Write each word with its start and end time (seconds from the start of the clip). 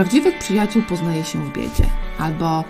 Prawdziwych 0.00 0.38
przyjaciół 0.38 0.82
poznaje 0.82 1.24
się 1.24 1.44
w 1.44 1.52
biedzie, 1.52 1.84
albo 2.18 2.64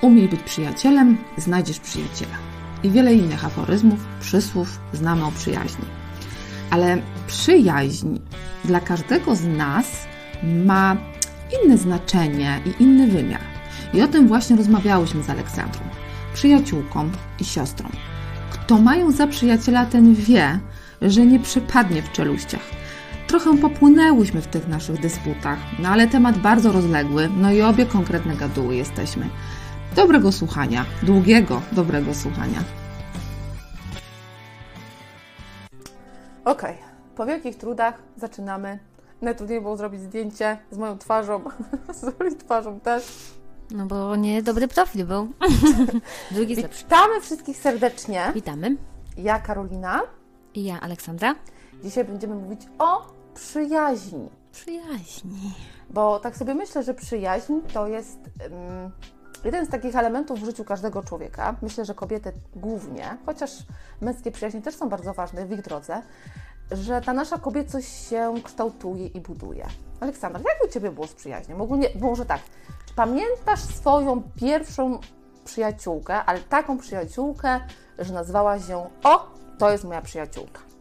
umiej 0.00 0.28
być 0.28 0.42
przyjacielem, 0.42 1.18
znajdziesz 1.36 1.80
przyjaciela. 1.80 2.34
I 2.82 2.90
wiele 2.90 3.14
innych 3.14 3.44
aforyzmów, 3.44 4.00
przysłów 4.20 4.80
znamy 4.92 5.24
o 5.24 5.32
przyjaźni. 5.32 5.84
Ale 6.70 7.02
przyjaźń 7.26 8.18
dla 8.64 8.80
każdego 8.80 9.36
z 9.36 9.44
nas 9.44 10.06
ma 10.42 10.96
inne 11.64 11.78
znaczenie 11.78 12.60
i 12.66 12.82
inny 12.82 13.06
wymiar. 13.06 13.40
I 13.94 14.02
o 14.02 14.08
tym 14.08 14.28
właśnie 14.28 14.56
rozmawiałyśmy 14.56 15.22
z 15.22 15.30
Aleksandrą, 15.30 15.80
przyjaciółką 16.34 17.10
i 17.40 17.44
siostrą. 17.44 17.88
Kto 18.50 18.78
mają 18.78 19.10
za 19.10 19.26
przyjaciela, 19.26 19.86
ten 19.86 20.14
wie, 20.14 20.58
że 21.02 21.26
nie 21.26 21.40
przypadnie 21.40 22.02
w 22.02 22.12
czeluściach. 22.12 22.81
Trochę 23.26 23.58
popłynęłyśmy 23.58 24.42
w 24.42 24.46
tych 24.46 24.68
naszych 24.68 25.00
dysputach, 25.00 25.58
no 25.78 25.88
ale 25.88 26.08
temat 26.08 26.38
bardzo 26.38 26.72
rozległy, 26.72 27.28
no 27.36 27.52
i 27.52 27.62
obie 27.62 27.86
konkretne 27.86 28.36
gaduły 28.36 28.74
jesteśmy. 28.74 29.28
Dobrego 29.96 30.32
słuchania, 30.32 30.84
długiego, 31.02 31.62
dobrego 31.72 32.14
słuchania. 32.14 32.58
Okej, 36.44 36.76
po 37.16 37.26
wielkich 37.26 37.56
trudach 37.56 38.02
zaczynamy. 38.16 38.78
Najtrudniej 39.22 39.60
było 39.60 39.76
zrobić 39.76 40.00
zdjęcie 40.00 40.58
z 40.70 40.78
moją 40.78 40.98
twarzą, 40.98 41.40
z 42.00 42.02
moją 42.02 42.34
twarzą 42.38 42.80
też. 42.80 43.32
No 43.70 43.86
bo 43.86 44.16
nie 44.16 44.42
dobry 44.42 44.68
profil 44.68 45.06
był. 45.06 45.32
Drugi 46.30 46.56
lepszy. 46.56 46.84
Witamy 46.84 47.20
wszystkich 47.20 47.56
serdecznie. 47.56 48.32
Witamy. 48.34 48.76
Ja 49.16 49.38
Karolina. 49.38 50.00
I 50.54 50.64
ja, 50.64 50.80
Aleksandra. 50.80 51.34
Dzisiaj 51.82 52.04
będziemy 52.04 52.34
mówić 52.34 52.60
o 52.78 53.06
przyjaźni. 53.34 54.30
Przyjaźni. 54.52 55.54
Bo 55.90 56.20
tak 56.20 56.36
sobie 56.36 56.54
myślę, 56.54 56.82
że 56.82 56.94
przyjaźń 56.94 57.52
to 57.74 57.86
jest 57.86 58.18
um, 58.18 58.90
jeden 59.44 59.66
z 59.66 59.68
takich 59.68 59.96
elementów 59.96 60.40
w 60.40 60.44
życiu 60.44 60.64
każdego 60.64 61.02
człowieka. 61.02 61.56
Myślę, 61.62 61.84
że 61.84 61.94
kobiety 61.94 62.32
głównie, 62.56 63.16
chociaż 63.26 63.50
męskie 64.00 64.30
przyjaźnie 64.30 64.62
też 64.62 64.76
są 64.76 64.88
bardzo 64.88 65.14
ważne 65.14 65.46
w 65.46 65.52
ich 65.52 65.62
drodze, 65.62 66.02
że 66.70 67.00
ta 67.00 67.12
nasza 67.12 67.38
kobiecość 67.38 67.88
się 68.08 68.34
kształtuje 68.44 69.06
i 69.06 69.20
buduje. 69.20 69.66
Aleksandra, 70.00 70.40
jak 70.40 70.68
u 70.68 70.72
Ciebie 70.72 70.90
było 70.90 71.06
z 71.06 71.14
przyjaźnią? 71.14 71.60
Ogólnie, 71.60 71.88
może 72.00 72.26
tak, 72.26 72.40
czy 72.86 72.94
pamiętasz 72.94 73.60
swoją 73.60 74.22
pierwszą 74.22 74.98
przyjaciółkę, 75.44 76.24
ale 76.24 76.40
taką 76.40 76.78
przyjaciółkę, 76.78 77.60
że 77.98 78.14
nazwałaś 78.14 78.68
ją 78.68 78.90
o, 79.04 79.26
to 79.58 79.72
jest 79.72 79.84
moja 79.84 80.02
przyjaciółka? 80.02 80.71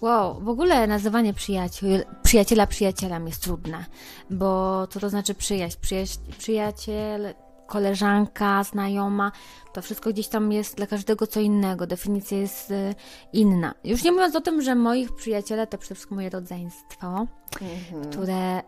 Wow, 0.00 0.40
w 0.40 0.48
ogóle 0.48 0.86
nazywanie 0.86 1.34
przyjaciół, 1.34 1.88
przyjaciela 2.22 2.66
przyjacielem 2.66 3.26
jest 3.26 3.42
trudne, 3.42 3.84
bo 4.30 4.86
co 4.86 5.00
to 5.00 5.10
znaczy 5.10 5.34
przyjaźń? 5.34 5.78
Przyjaźń 5.80 6.20
przyjaciel, 6.38 7.34
koleżanka, 7.68 8.64
znajoma, 8.64 9.32
to 9.72 9.82
wszystko 9.82 10.10
gdzieś 10.10 10.28
tam 10.28 10.52
jest 10.52 10.76
dla 10.76 10.86
każdego 10.86 11.26
co 11.26 11.40
innego, 11.40 11.86
definicja 11.86 12.38
jest 12.38 12.70
y, 12.70 12.94
inna. 13.32 13.74
Już 13.84 14.04
nie 14.04 14.12
mówiąc 14.12 14.36
o 14.36 14.40
tym, 14.40 14.62
że 14.62 14.74
moich 14.74 15.14
przyjaciele 15.14 15.66
to 15.66 15.78
przede 15.78 15.94
wszystkim 15.94 16.16
moje 16.16 16.30
rodzeństwo, 16.30 17.26
mhm. 17.62 18.10
które 18.10 18.58
y, 18.58 18.62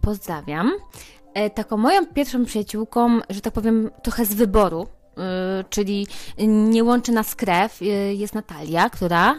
pozdrawiam. 0.00 0.72
Y, 1.46 1.50
taką 1.50 1.76
moją 1.76 2.06
pierwszą 2.06 2.44
przyjaciółką, 2.44 3.20
że 3.30 3.40
tak 3.40 3.52
powiem, 3.52 3.90
trochę 4.02 4.26
z 4.26 4.34
wyboru, 4.34 4.86
czyli 5.70 6.06
nie 6.46 6.84
łączy 6.84 7.12
nas 7.12 7.34
krew, 7.34 7.82
y, 7.82 7.84
jest 8.14 8.34
Natalia, 8.34 8.90
która 8.90 9.34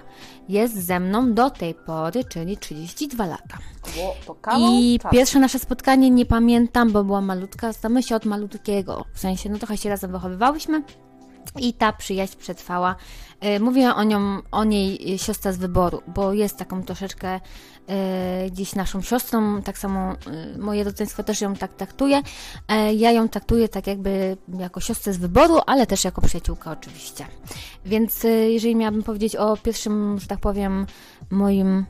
jest 0.49 0.85
ze 0.85 0.99
mną 0.99 1.33
do 1.33 1.49
tej 1.49 1.73
pory, 1.73 2.23
czyli 2.23 2.57
32 2.57 3.25
lata. 3.25 3.57
I 4.59 4.99
pierwsze 5.11 5.39
nasze 5.39 5.59
spotkanie 5.59 6.09
nie 6.09 6.25
pamiętam, 6.25 6.91
bo 6.91 7.03
była 7.03 7.21
malutka, 7.21 7.73
znamy 7.73 8.03
się 8.03 8.15
od 8.15 8.25
malutkiego, 8.25 9.05
w 9.13 9.19
sensie, 9.19 9.49
no 9.49 9.57
trochę 9.57 9.77
się 9.77 9.89
razem 9.89 10.11
wychowywałyśmy 10.11 10.83
i 11.59 11.73
ta 11.73 11.93
przyjaźń 11.93 12.37
przetrwała. 12.37 12.95
Y, 13.45 13.59
mówię 13.59 13.95
o, 13.95 14.03
nią, 14.03 14.41
o 14.51 14.63
niej 14.63 15.17
siostra 15.17 15.51
z 15.51 15.57
wyboru, 15.57 16.01
bo 16.07 16.33
jest 16.33 16.57
taką 16.57 16.83
troszeczkę 16.83 17.39
E, 17.91 18.49
gdzieś 18.49 18.75
naszą 18.75 19.01
siostrą, 19.01 19.61
tak 19.61 19.77
samo 19.77 19.99
e, 19.99 20.57
moje 20.57 20.83
rodzeństwo 20.83 21.23
też 21.23 21.41
ją 21.41 21.55
tak 21.55 21.73
traktuje. 21.73 22.21
E, 22.67 22.93
ja 22.93 23.11
ją 23.11 23.29
traktuję 23.29 23.69
tak 23.69 23.87
jakby 23.87 24.37
jako 24.59 24.79
siostrę 24.79 25.13
z 25.13 25.17
wyboru, 25.17 25.59
ale 25.65 25.87
też 25.87 26.03
jako 26.03 26.21
przyjaciółka 26.21 26.71
oczywiście. 26.71 27.25
Więc 27.85 28.23
jeżeli 28.47 28.75
miałabym 28.75 29.03
powiedzieć 29.03 29.35
o 29.35 29.57
pierwszym, 29.57 30.19
że 30.19 30.27
tak 30.27 30.39
powiem, 30.39 30.85
moim 31.29 31.85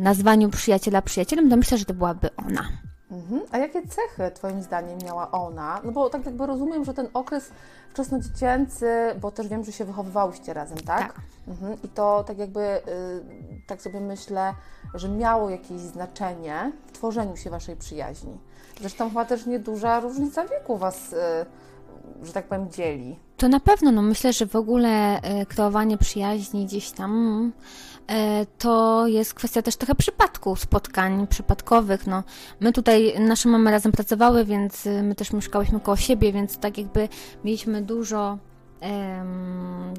nazwaniu 0.00 0.50
przyjaciela 0.50 1.02
przyjacielem, 1.02 1.50
to 1.50 1.56
myślę, 1.56 1.78
że 1.78 1.84
to 1.84 1.94
byłaby 1.94 2.28
ona. 2.36 2.89
Mhm. 3.10 3.40
A 3.50 3.58
jakie 3.58 3.82
cechy 3.82 4.30
Twoim 4.34 4.62
zdaniem 4.62 4.98
miała 5.04 5.30
ona? 5.30 5.80
No 5.84 5.92
bo 5.92 6.10
tak 6.10 6.26
jakby 6.26 6.46
rozumiem, 6.46 6.84
że 6.84 6.94
ten 6.94 7.08
okres 7.14 7.50
wczesnodziecięcy, 7.90 8.86
bo 9.20 9.30
też 9.30 9.48
wiem, 9.48 9.64
że 9.64 9.72
się 9.72 9.84
wychowywałyście 9.84 10.54
razem, 10.54 10.78
tak? 10.78 11.00
Tak. 11.00 11.20
Mhm. 11.48 11.76
I 11.84 11.88
to 11.88 12.24
tak 12.26 12.38
jakby, 12.38 12.60
y, 12.60 12.80
tak 13.66 13.82
sobie 13.82 14.00
myślę, 14.00 14.54
że 14.94 15.08
miało 15.08 15.50
jakieś 15.50 15.80
znaczenie 15.80 16.72
w 16.86 16.92
tworzeniu 16.92 17.36
się 17.36 17.50
Waszej 17.50 17.76
przyjaźni. 17.76 18.38
Zresztą 18.80 19.08
chyba 19.08 19.24
też 19.24 19.46
nieduża 19.46 20.00
różnica 20.00 20.46
wieku 20.46 20.76
Was, 20.76 21.12
y, 21.12 21.16
że 22.22 22.32
tak 22.32 22.44
powiem, 22.46 22.70
dzieli. 22.70 23.18
To 23.36 23.48
na 23.48 23.60
pewno, 23.60 23.92
no 23.92 24.02
myślę, 24.02 24.32
że 24.32 24.46
w 24.46 24.56
ogóle 24.56 25.18
y, 25.18 25.46
kreowanie 25.46 25.98
przyjaźni 25.98 26.66
gdzieś 26.66 26.90
tam 26.90 27.52
to 28.58 29.06
jest 29.06 29.34
kwestia 29.34 29.62
też 29.62 29.76
trochę 29.76 29.94
przypadku, 29.94 30.56
spotkań 30.56 31.26
przypadkowych. 31.26 32.06
No, 32.06 32.22
my 32.60 32.72
tutaj, 32.72 33.14
nasze 33.20 33.48
mamy 33.48 33.70
razem 33.70 33.92
pracowały, 33.92 34.44
więc 34.44 34.86
y, 34.86 35.02
my 35.02 35.14
też 35.14 35.32
mieszkałyśmy 35.32 35.80
koło 35.80 35.96
siebie, 35.96 36.32
więc 36.32 36.58
tak 36.58 36.78
jakby 36.78 37.08
mieliśmy 37.44 37.82
dużo, 37.82 38.38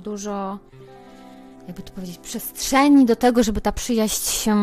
dużo 0.04 0.60
jakby 1.68 1.82
to 1.82 1.94
powiedzieć, 1.94 2.18
przestrzeni 2.18 3.06
do 3.06 3.16
tego, 3.16 3.44
żeby 3.44 3.62
ta 3.62 3.72
przyjaźń 3.72 4.32
się 4.32 4.56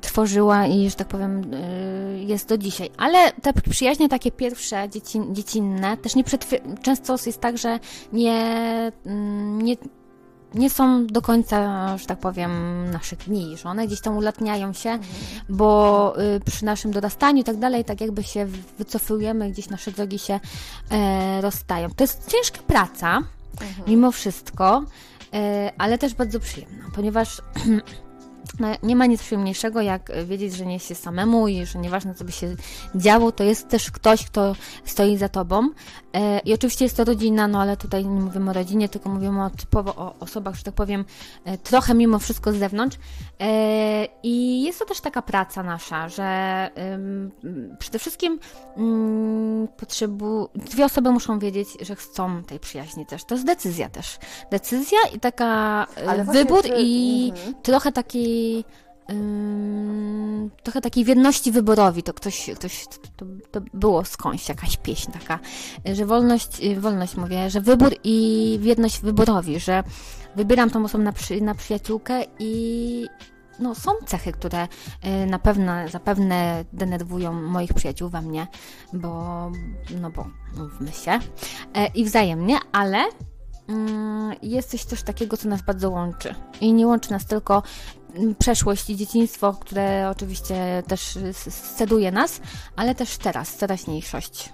tworzyła 0.00 0.66
i, 0.66 0.90
że 0.90 0.96
tak 0.96 1.08
powiem, 1.08 1.54
y, 1.54 2.24
jest 2.26 2.48
do 2.48 2.58
dzisiaj. 2.58 2.90
Ale 2.96 3.32
te 3.32 3.52
przyjaźnie 3.52 4.08
takie 4.08 4.30
pierwsze, 4.30 4.88
dziecinne, 5.32 5.96
też 5.96 6.14
nie 6.14 6.24
często 6.82 7.16
jest 7.26 7.40
tak, 7.40 7.58
że 7.58 7.78
nie, 8.12 8.92
mm, 9.06 9.62
nie 9.62 9.76
nie 10.54 10.70
są 10.70 11.06
do 11.06 11.22
końca, 11.22 11.98
że 11.98 12.06
tak 12.06 12.18
powiem, 12.18 12.50
naszych 12.90 13.18
dni, 13.18 13.56
że 13.56 13.68
one 13.68 13.86
gdzieś 13.86 14.00
tam 14.00 14.16
ulatniają 14.16 14.72
się, 14.72 14.90
mhm. 14.90 15.10
bo 15.48 16.14
y, 16.36 16.40
przy 16.40 16.64
naszym 16.64 16.90
dorastaniu 16.90 17.40
i 17.40 17.44
tak 17.44 17.56
dalej, 17.56 17.84
tak 17.84 18.00
jakby 18.00 18.22
się 18.22 18.46
wycofujemy, 18.78 19.50
gdzieś 19.50 19.68
nasze 19.68 19.92
drogi 19.92 20.18
się 20.18 20.40
e, 20.90 21.40
rozstają. 21.40 21.88
To 21.96 22.04
jest 22.04 22.30
ciężka 22.30 22.58
praca, 22.66 23.18
mhm. 23.60 23.84
mimo 23.86 24.12
wszystko, 24.12 24.84
e, 25.34 25.72
ale 25.78 25.98
też 25.98 26.14
bardzo 26.14 26.40
przyjemna, 26.40 26.84
ponieważ 26.94 27.42
nie 28.82 28.96
ma 28.96 29.06
nic 29.06 29.22
przyjemniejszego, 29.22 29.80
jak 29.80 30.12
wiedzieć, 30.24 30.54
że 30.54 30.66
nie 30.66 30.74
jest 30.74 30.88
się 30.88 30.94
samemu 30.94 31.48
i 31.48 31.66
że 31.66 31.78
nieważne, 31.78 32.14
co 32.14 32.24
by 32.24 32.32
się 32.32 32.56
działo, 32.94 33.32
to 33.32 33.44
jest 33.44 33.68
też 33.68 33.90
ktoś, 33.90 34.26
kto 34.26 34.54
stoi 34.84 35.16
za 35.16 35.28
tobą. 35.28 35.68
E, 36.12 36.38
I 36.38 36.54
oczywiście 36.54 36.84
jest 36.84 36.96
to 36.96 37.04
rodzina, 37.04 37.48
no 37.48 37.60
ale 37.60 37.76
tutaj 37.76 38.06
nie 38.06 38.20
mówimy 38.20 38.50
o 38.50 38.52
rodzinie, 38.52 38.88
tylko 38.88 39.08
mówimy 39.08 39.44
o 39.44 39.50
typowo 39.50 39.94
o 39.96 40.14
osobach, 40.20 40.54
że 40.54 40.62
tak 40.62 40.74
powiem, 40.74 41.04
e, 41.44 41.58
trochę 41.58 41.94
mimo 41.94 42.18
wszystko 42.18 42.52
z 42.52 42.56
zewnątrz. 42.56 42.96
E, 43.40 44.08
I 44.22 44.62
jest 44.62 44.78
to 44.78 44.84
też 44.84 45.00
taka 45.00 45.22
praca 45.22 45.62
nasza, 45.62 46.08
że 46.08 46.70
przede 47.78 47.98
wszystkim 47.98 48.38
mm, 48.76 49.68
potrzebu... 49.68 50.48
dwie 50.54 50.84
osoby 50.84 51.10
muszą 51.10 51.38
wiedzieć, 51.38 51.68
że 51.80 51.96
chcą 51.96 52.42
tej 52.42 52.60
przyjaźni 52.60 53.06
też. 53.06 53.24
To 53.24 53.34
jest 53.34 53.46
decyzja 53.46 53.88
też. 53.88 54.18
Decyzja 54.50 54.98
i 55.14 55.20
taka 55.20 55.86
wybór 56.32 56.64
i 56.78 57.32
mhm. 57.34 57.54
trochę 57.62 57.92
taki 57.92 58.41
trochę 60.62 60.80
takiej 60.80 61.04
wierności 61.04 61.52
wyborowi, 61.52 62.02
to 62.02 62.14
ktoś, 62.14 62.50
ktoś 62.54 62.86
to, 63.16 63.26
to, 63.50 63.60
było 63.74 64.04
skądś 64.04 64.48
jakaś 64.48 64.76
pieśń 64.76 65.12
taka, 65.12 65.38
że 65.84 66.06
wolność, 66.06 66.60
wolność 66.78 67.16
mówię, 67.16 67.50
że 67.50 67.60
wybór 67.60 67.94
i 68.04 68.58
wierność 68.62 69.00
wyborowi, 69.00 69.60
że 69.60 69.82
wybieram 70.36 70.70
tą 70.70 70.84
osobę 70.84 71.04
na, 71.04 71.12
przy, 71.12 71.40
na 71.40 71.54
przyjaciółkę 71.54 72.24
i 72.38 73.06
no, 73.58 73.74
są 73.74 73.90
cechy, 74.06 74.32
które 74.32 74.64
y, 74.64 75.26
na 75.26 75.38
pewno, 75.38 75.72
zapewne 75.88 76.64
denerwują 76.72 77.32
moich 77.32 77.74
przyjaciół 77.74 78.08
we 78.08 78.22
mnie, 78.22 78.46
bo, 78.92 79.50
no 80.00 80.10
bo, 80.10 80.26
mówmy 80.56 80.92
się, 80.92 81.18
e, 81.74 81.86
i 81.86 82.04
wzajemnie, 82.04 82.58
ale 82.72 83.04
mm, 83.68 84.32
jest 84.42 84.88
coś 84.88 85.02
takiego, 85.02 85.36
co 85.36 85.48
nas 85.48 85.62
bardzo 85.62 85.90
łączy. 85.90 86.34
I 86.60 86.72
nie 86.72 86.86
łączy 86.86 87.10
nas 87.10 87.26
tylko 87.26 87.62
przeszłość 88.38 88.90
i 88.90 88.96
dzieciństwo, 88.96 89.56
które 89.60 90.08
oczywiście 90.10 90.82
też 90.88 91.18
sceduje 91.50 92.12
nas, 92.12 92.40
ale 92.76 92.94
też 92.94 93.18
teraz, 93.18 93.56
teraźniejszość. 93.56 94.50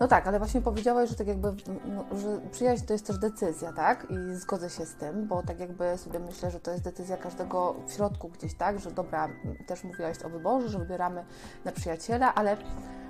No 0.00 0.08
tak, 0.08 0.26
ale 0.26 0.38
właśnie 0.38 0.60
powiedziałaś, 0.60 1.08
że 1.08 1.14
tak 1.14 1.26
jakby, 1.26 1.54
no, 1.84 2.04
że 2.18 2.40
przyjaźń 2.50 2.84
to 2.84 2.92
jest 2.92 3.06
też 3.06 3.18
decyzja, 3.18 3.72
tak? 3.72 4.06
I 4.10 4.34
zgodzę 4.34 4.70
się 4.70 4.86
z 4.86 4.94
tym, 4.94 5.26
bo 5.28 5.42
tak 5.42 5.60
jakby 5.60 5.98
sobie 5.98 6.18
myślę, 6.18 6.50
że 6.50 6.60
to 6.60 6.70
jest 6.70 6.84
decyzja 6.84 7.16
każdego 7.16 7.76
w 7.86 7.92
środku 7.92 8.28
gdzieś, 8.28 8.54
tak? 8.54 8.80
Że 8.80 8.90
dobra, 8.90 9.28
też 9.66 9.84
mówiłaś 9.84 10.22
o 10.24 10.28
wyborze, 10.28 10.68
że 10.68 10.78
wybieramy 10.78 11.24
na 11.64 11.72
przyjaciela, 11.72 12.34
ale 12.34 12.56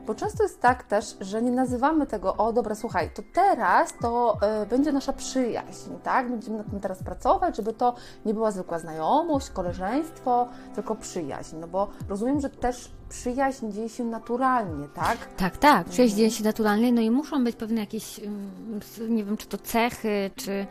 bo 0.07 0.15
często 0.15 0.43
jest 0.43 0.61
tak 0.61 0.83
też, 0.83 1.17
że 1.21 1.43
nie 1.43 1.51
nazywamy 1.51 2.07
tego, 2.07 2.37
o 2.37 2.53
dobra, 2.53 2.75
słuchaj, 2.75 3.11
to 3.15 3.23
teraz 3.35 3.95
to 4.01 4.39
y, 4.63 4.67
będzie 4.67 4.93
nasza 4.93 5.13
przyjaźń, 5.13 5.91
tak? 6.03 6.31
Będziemy 6.31 6.59
nad 6.59 6.71
tym 6.71 6.81
teraz 6.81 7.03
pracować, 7.03 7.57
żeby 7.57 7.73
to 7.73 7.95
nie 8.25 8.35
była 8.35 8.51
zwykła 8.51 8.79
znajomość, 8.79 9.51
koleżeństwo, 9.51 10.49
tylko 10.75 10.95
przyjaźń. 10.97 11.57
No 11.57 11.69
bo 11.69 11.89
rozumiem, 12.09 12.41
że 12.41 12.51
też 12.51 12.91
przyjaźń 13.09 13.71
dzieje 13.71 13.89
się 13.89 14.05
naturalnie, 14.05 14.89
tak? 14.89 15.19
Tak, 15.37 15.57
tak. 15.57 15.87
Przyjaźń 15.87 16.17
dzieje 16.17 16.31
się 16.31 16.45
naturalnie, 16.45 16.93
no 16.93 17.01
i 17.01 17.11
muszą 17.11 17.45
być 17.45 17.57
pewne 17.57 17.81
jakieś, 17.81 18.21
nie 19.09 19.25
wiem, 19.25 19.37
czy 19.37 19.47
to 19.47 19.59
cechy, 19.59 20.31
czy, 20.37 20.67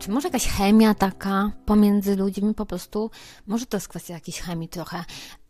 czy 0.00 0.10
może 0.10 0.28
jakaś 0.28 0.46
chemia 0.48 0.94
taka 0.94 1.50
pomiędzy 1.66 2.16
ludźmi, 2.16 2.54
po 2.54 2.66
prostu, 2.66 3.10
może 3.46 3.66
to 3.66 3.76
jest 3.76 3.88
kwestia 3.88 4.14
jakiejś 4.14 4.40
chemii 4.40 4.68
trochę, 4.68 5.04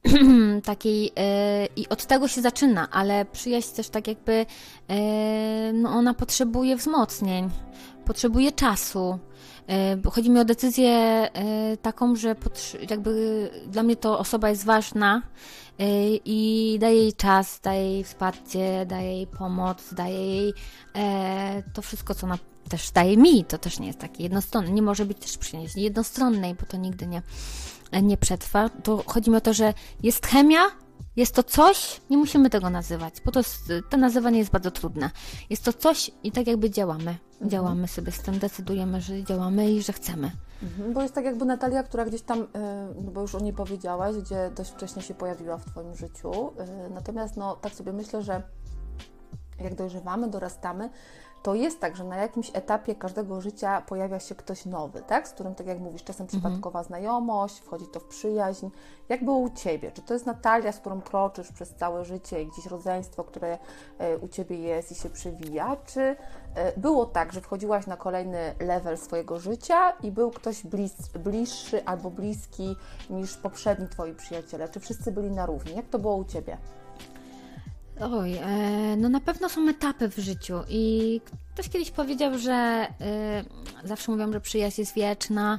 takiej 0.65 1.03
yy, 1.03 1.11
i 1.77 1.89
od 1.89 2.07
tego 2.07 2.29
się 2.29 2.43
zaczyna, 2.43 2.91
ale 2.91 3.25
przyjaźń 3.25 3.75
też 3.75 3.89
tak 3.89 4.09
jakby, 4.09 4.47
yy, 4.89 4.97
no 5.73 5.91
ona 5.91 6.15
potrzebuje 6.15 6.77
wzmocnień, 6.77 7.51
potrzebuje 8.05 8.53
czasu, 8.53 9.19
yy, 9.69 10.11
Chodzi 10.11 10.31
mi 10.31 10.41
o 10.41 10.45
decyzję 10.45 11.29
taką, 11.83 12.17
że 12.17 12.37
jakby 12.91 13.51
dla 13.67 13.83
mnie 13.83 13.97
to 13.97 14.19
osoba 14.19 14.51
jest 14.51 14.65
ważna 14.65 15.23
i 16.25 16.77
daje 16.81 16.97
jej 16.97 17.13
czas, 17.13 17.61
daje 17.61 17.93
jej 17.93 18.05
wsparcie, 18.05 18.87
daje 18.87 19.13
jej 19.13 19.27
pomoc, 19.27 19.95
daje 19.95 20.27
jej 20.27 20.55
to 21.75 21.83
wszystko, 21.83 22.15
co 22.15 22.27
ona 22.27 22.39
też 22.71 22.91
daje 22.91 23.17
mi. 23.17 23.45
To 23.45 23.59
też 23.59 23.79
nie 23.79 23.87
jest 23.87 23.99
takie 23.99 24.23
jednostronne. 24.23 24.71
Nie 24.71 24.83
może 24.83 25.07
być 25.07 25.19
też 25.19 25.39
przyjaźni 25.39 25.83
jednostronnej, 25.83 26.55
bo 26.55 26.67
to 26.67 26.77
nigdy 26.77 27.07
nie, 27.07 27.23
nie 28.03 28.17
przetrwa. 28.17 28.69
To 28.69 29.03
chodzi 29.07 29.31
mi 29.31 29.37
o 29.37 29.41
to, 29.41 29.55
że 29.55 29.75
jest 30.03 30.27
chemia, 30.27 30.61
jest 31.17 31.35
to 31.35 31.43
coś, 31.43 32.01
nie 32.11 32.17
musimy 32.17 32.51
tego 32.51 32.71
nazywać, 32.71 33.15
bo 33.25 33.33
to, 33.33 33.41
to 33.91 33.97
nazywanie 33.97 34.39
jest 34.39 34.51
bardzo 34.51 34.71
trudne. 34.71 35.11
Jest 35.51 35.65
to 35.65 35.73
coś 35.73 36.11
i 36.23 36.33
tak 36.33 36.47
jakby 36.47 36.71
działamy. 36.71 37.17
Mhm. 37.33 37.51
Działamy 37.51 37.89
sobie 37.89 38.13
z 38.13 38.21
tym, 38.23 38.39
decydujemy, 38.39 39.01
że 39.01 39.25
działamy 39.25 39.73
i 39.73 39.83
że 39.83 39.93
chcemy. 39.93 40.31
Mhm, 40.63 40.93
bo 40.93 41.03
jest 41.03 41.15
tak 41.15 41.25
jakby 41.25 41.45
Natalia, 41.45 41.83
która 41.83 42.05
gdzieś 42.05 42.23
tam, 42.23 42.41
y, 42.41 42.47
no 43.03 43.11
bo 43.11 43.21
już 43.21 43.35
o 43.35 43.41
niej 43.41 43.53
powiedziałaś, 43.53 44.17
gdzie 44.17 44.51
dość 44.57 44.71
wcześnie 44.71 45.03
się 45.03 45.15
pojawiła 45.15 45.59
w 45.59 45.65
Twoim 45.65 45.95
życiu. 45.95 46.49
Y, 46.89 46.91
natomiast 46.91 47.37
no, 47.37 47.57
tak 47.57 47.75
sobie 47.75 47.93
myślę, 47.93 48.23
że 48.23 48.43
jak 49.61 49.75
dojrzewamy, 49.75 50.29
dorastamy, 50.29 50.91
to 51.43 51.55
jest 51.55 51.81
tak, 51.81 51.97
że 51.97 52.05
na 52.05 52.17
jakimś 52.17 52.51
etapie 52.55 52.95
każdego 52.95 53.41
życia 53.41 53.81
pojawia 53.81 54.21
się 54.21 54.35
ktoś 54.35 54.67
nowy, 54.67 55.03
tak? 55.03 55.29
z 55.29 55.33
którym, 55.33 55.55
tak 55.55 55.67
jak 55.67 55.79
mówisz, 55.79 56.05
czasem 56.05 56.25
mhm. 56.25 56.29
przypadkowa 56.29 56.79
mhm. 56.79 56.85
znajomość, 56.87 57.59
wchodzi 57.59 57.87
to 57.87 58.01
w 58.01 58.05
przyjaźń. 58.05 58.69
Jak 59.09 59.25
było 59.25 59.39
u 59.39 59.51
Ciebie? 59.51 59.93
Czy 59.93 60.03
to 60.03 60.15
jest 60.15 60.27
Natalia, 60.27 60.73
z 60.73 60.79
którą 60.79 61.01
kroczysz 61.01 61.53
przez 61.53 61.75
całe 61.75 62.05
życie 62.05 62.43
i 62.43 62.47
gdzieś 62.47 62.67
rodzeństwo, 62.67 63.25
które 63.25 63.59
e, 63.99 64.19
u 64.19 64.29
Ciebie 64.29 64.57
jest 64.57 64.93
i 64.93 64.95
się 64.95 65.11
przewija? 65.11 65.77
Czy 65.87 66.01
e, 66.01 66.17
było 66.77 67.07
tak, 67.07 67.33
że 67.33 67.41
wchodziłaś 67.41 67.87
na 67.87 67.97
kolejny 67.97 68.55
level 68.61 68.99
swojego 68.99 69.39
życia 69.39 69.91
i 69.91 70.13
był 70.13 70.31
ktoś 70.31 70.67
blis, 70.67 71.09
bliższy 71.09 71.85
albo 71.85 72.11
bliski 72.11 72.77
niż 73.11 73.37
poprzedni 73.37 73.89
Twoi 73.89 74.15
przyjaciele? 74.15 74.69
Czy 74.69 74.81
wszyscy 74.81 75.13
byli 75.13 75.31
na 75.31 75.47
równi? 75.47 75.77
Jak 75.77 75.89
to 75.89 75.99
było 75.99 76.17
u 76.17 76.25
Ciebie? 76.25 76.59
Oj, 78.03 78.37
e, 78.37 78.97
no 78.97 79.09
na 79.09 79.21
pewno 79.21 79.49
są 79.49 79.69
etapy 79.69 80.09
w 80.09 80.19
życiu 80.19 80.61
i 80.69 81.21
ktoś 81.55 81.69
kiedyś 81.69 81.91
powiedział, 81.91 82.39
że 82.39 82.53
e, 82.53 83.45
zawsze 83.85 84.13
mówią, 84.13 84.33
że 84.33 84.41
przyjaźń 84.41 84.81
jest 84.81 84.95
wieczna, 84.95 85.59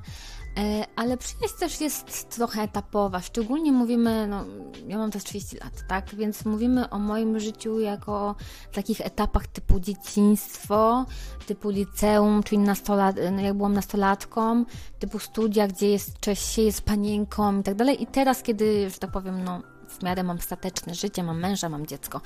e, 0.57 0.85
ale 0.95 1.17
przyjaźń 1.17 1.55
też 1.59 1.81
jest 1.81 2.29
trochę 2.29 2.61
etapowa. 2.61 3.19
Szczególnie 3.19 3.71
mówimy, 3.71 4.27
no 4.27 4.45
ja 4.88 4.97
mam 4.97 5.11
też 5.11 5.23
30 5.23 5.57
lat, 5.57 5.73
tak? 5.88 6.15
Więc 6.15 6.45
mówimy 6.45 6.89
o 6.89 6.99
moim 6.99 7.39
życiu 7.39 7.79
jako 7.79 8.35
takich 8.73 9.01
etapach 9.01 9.47
typu 9.47 9.79
dzieciństwo, 9.79 11.05
typu 11.47 11.69
liceum, 11.69 12.44
czyli 12.44 12.59
nastolat, 12.59 13.15
no 13.31 13.41
jak 13.41 13.53
byłam 13.53 13.73
nastolatką, 13.73 14.65
typu 14.99 15.19
studia, 15.19 15.67
gdzie 15.67 15.89
jest, 15.89 16.25
się 16.33 16.61
jest 16.61 16.81
panienką 16.81 17.59
i 17.59 17.63
tak 17.63 17.75
dalej. 17.75 18.03
I 18.03 18.07
teraz, 18.07 18.44
kiedy, 18.44 18.89
że 18.89 18.97
tak 18.97 19.11
powiem, 19.11 19.44
no 19.44 19.61
w 19.99 20.03
miarę 20.03 20.23
mam 20.23 20.41
stateczne 20.41 20.95
życie, 20.95 21.23
mam 21.23 21.39
męża, 21.39 21.69
mam 21.69 21.88
dziecko. 21.88 22.21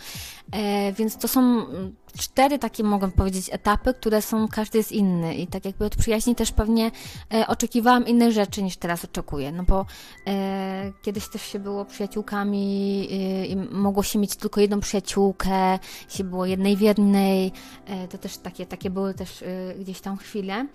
E, 0.51 0.93
więc 0.93 1.17
to 1.17 1.27
są 1.27 1.41
mm, 1.41 1.95
cztery 2.17 2.59
takie, 2.59 2.83
mogę 2.83 3.11
powiedzieć, 3.11 3.49
etapy, 3.51 3.93
które 3.93 4.21
są, 4.21 4.47
każdy 4.47 4.77
jest 4.77 4.91
inny 4.91 5.35
i 5.35 5.47
tak 5.47 5.65
jakby 5.65 5.85
od 5.85 5.95
przyjaźni 5.95 6.35
też 6.35 6.51
pewnie 6.51 6.91
e, 7.33 7.47
oczekiwałam 7.47 8.07
innych 8.07 8.31
rzeczy 8.31 8.63
niż 8.63 8.77
teraz 8.77 9.05
oczekuję, 9.05 9.51
no 9.51 9.63
bo 9.63 9.85
e, 10.27 10.91
kiedyś 11.01 11.27
też 11.27 11.41
się 11.41 11.59
było 11.59 11.85
przyjaciółkami 11.85 13.07
e, 13.11 13.45
i 13.45 13.55
mogło 13.55 14.03
się 14.03 14.19
mieć 14.19 14.35
tylko 14.35 14.61
jedną 14.61 14.79
przyjaciółkę, 14.79 15.79
się 16.09 16.23
było 16.23 16.45
jednej 16.45 16.77
w 16.77 16.81
jednej, 16.81 17.51
e, 17.85 18.07
to 18.07 18.17
też 18.17 18.37
takie, 18.37 18.65
takie 18.65 18.89
były 18.89 19.13
też 19.13 19.41
e, 19.41 19.45
gdzieś 19.79 20.01
tam 20.01 20.17
chwile. 20.17 20.67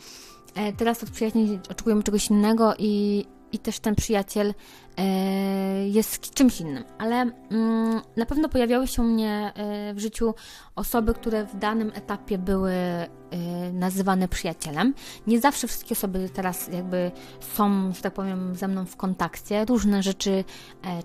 Teraz 0.77 1.03
od 1.03 1.11
przyjaźni 1.11 1.59
oczekujemy 1.71 2.03
czegoś 2.03 2.31
innego 2.31 2.75
i, 2.79 3.27
i 3.53 3.59
też 3.59 3.81
ten 3.81 3.95
przyjaciel 3.95 4.55
e, 4.97 5.89
jest 5.89 6.35
czymś 6.35 6.61
innym. 6.61 6.85
Ale 6.99 7.17
mm, 7.51 8.01
na 8.17 8.27
pewno 8.27 8.49
pojawiały 8.49 8.87
się 8.87 9.03
u 9.03 9.05
mnie 9.05 9.53
e, 9.55 9.95
w 9.95 9.99
życiu 9.99 10.35
osoby, 10.77 11.15
które 11.15 11.45
w 11.45 11.59
danym 11.59 11.93
etapie 11.95 12.39
były 12.39 12.73
e, 12.73 13.09
nazywane 13.73 14.29
przyjacielem. 14.29 14.95
Nie 15.27 15.41
zawsze 15.41 15.67
wszystkie 15.67 15.93
osoby 15.93 16.29
teraz 16.35 16.69
jakby 16.69 17.11
są, 17.55 17.93
że 17.93 18.03
tak 18.03 18.15
powiem, 18.15 18.55
ze 18.55 18.69
mną 18.69 18.85
w 18.85 18.97
kontakcie. 18.97 19.65
Różne 19.65 20.03
rzeczy 20.03 20.45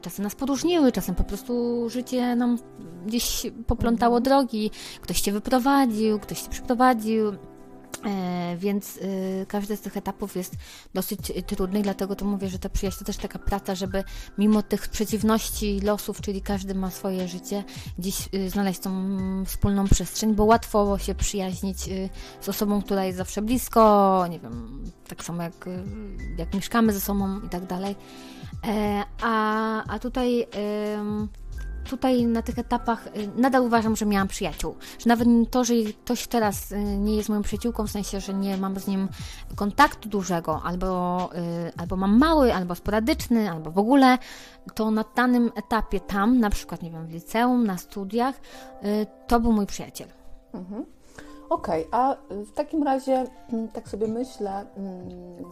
czasem 0.02 0.24
nas 0.24 0.36
podróżniły, 0.36 0.92
czasem 0.92 1.16
po 1.16 1.24
prostu 1.24 1.84
życie 1.90 2.36
nam 2.36 2.58
gdzieś 3.06 3.46
poplątało 3.68 4.18
mhm. 4.18 4.24
drogi. 4.24 4.72
Ktoś 5.02 5.22
cię 5.22 5.32
wyprowadził, 5.32 6.20
ktoś 6.20 6.44
się 6.44 6.50
przyprowadził 6.50 7.32
więc 8.58 8.98
y, 8.98 9.46
każdy 9.48 9.78
z 9.78 9.82
tych 9.82 9.98
etapów 9.98 10.36
jest 10.36 10.54
dosyć 10.94 11.20
trudny, 11.48 11.82
dlatego 11.82 12.16
to 12.16 12.26
mówię, 12.26 12.50
że 12.50 12.60
ta 12.60 12.70
przyjaźń 12.70 13.00
to 13.00 13.06
też 13.06 13.18
taka 13.18 13.40
praca, 13.40 13.76
żeby 13.76 14.04
mimo 14.38 14.64
tych 14.64 14.88
przeciwności 14.88 15.80
losów, 15.80 16.22
czyli 16.22 16.42
każdy 16.42 16.76
ma 16.76 16.92
swoje 16.92 17.28
życie, 17.28 17.64
gdzieś 18.00 18.30
y, 18.34 18.50
znaleźć 18.50 18.80
tą 18.80 18.92
wspólną 19.46 19.88
przestrzeń, 19.88 20.36
bo 20.36 20.44
łatwo 20.44 20.98
się 20.98 21.16
przyjaźnić 21.16 21.88
y, 21.88 22.10
z 22.42 22.50
osobą, 22.50 22.82
która 22.82 23.06
jest 23.06 23.18
zawsze 23.18 23.42
blisko, 23.42 24.26
nie 24.30 24.40
wiem, 24.40 24.84
tak 25.08 25.24
samo 25.24 25.44
jak, 25.44 25.70
jak 26.38 26.54
mieszkamy 26.54 26.94
ze 26.94 27.02
sobą 27.02 27.42
i 27.42 27.50
tak 27.50 27.66
dalej. 27.66 27.96
E, 28.68 29.04
a, 29.22 29.84
a 29.84 30.00
tutaj 30.00 30.48
tutaj 31.86 32.26
na 32.26 32.42
tych 32.42 32.60
etapach 32.60 33.08
y, 33.08 33.30
nadal 33.36 33.62
uważam, 33.62 33.96
że 33.96 34.06
miałam 34.06 34.28
przyjaciół. 34.28 34.76
Że 35.00 35.10
nawet 35.10 35.28
to, 35.52 35.64
że 35.64 35.74
ktoś 36.04 36.28
teraz 36.28 36.72
y, 36.72 36.78
nie 36.78 37.16
jest 37.16 37.30
moją 37.30 37.42
przyjaciółką, 37.42 37.88
w 37.88 37.92
sensie, 37.92 38.20
że 38.20 38.34
nie 38.34 38.58
mam 38.58 38.80
z 38.80 38.88
nim 38.88 39.08
kontaktu 39.56 40.10
dużego, 40.10 40.62
albo, 40.64 41.30
y, 41.68 41.72
albo 41.78 41.96
mam 41.96 42.18
mały, 42.18 42.54
albo 42.54 42.76
sporadyczny, 42.76 43.52
albo 43.52 43.72
w 43.72 43.78
ogóle, 43.78 44.18
to 44.76 44.92
na 44.92 45.06
danym 45.16 45.52
etapie 45.56 46.00
tam, 46.00 46.40
na 46.40 46.50
przykład, 46.50 46.82
nie 46.82 46.92
wiem, 46.92 47.08
w 47.08 47.12
liceum, 47.12 47.68
na 47.68 47.78
studiach, 47.78 48.36
to 49.28 49.40
był 49.40 49.52
mój 49.52 49.66
przyjaciel. 49.66 50.08
Mhm. 50.54 50.86
Okej, 51.50 51.88
okay, 51.88 52.00
a 52.00 52.16
w 52.30 52.52
takim 52.52 52.84
razie 52.84 53.26
mm, 53.54 53.68
tak 53.68 53.90
sobie 53.90 54.08
myślę, 54.08 54.66
mm, 54.78 55.10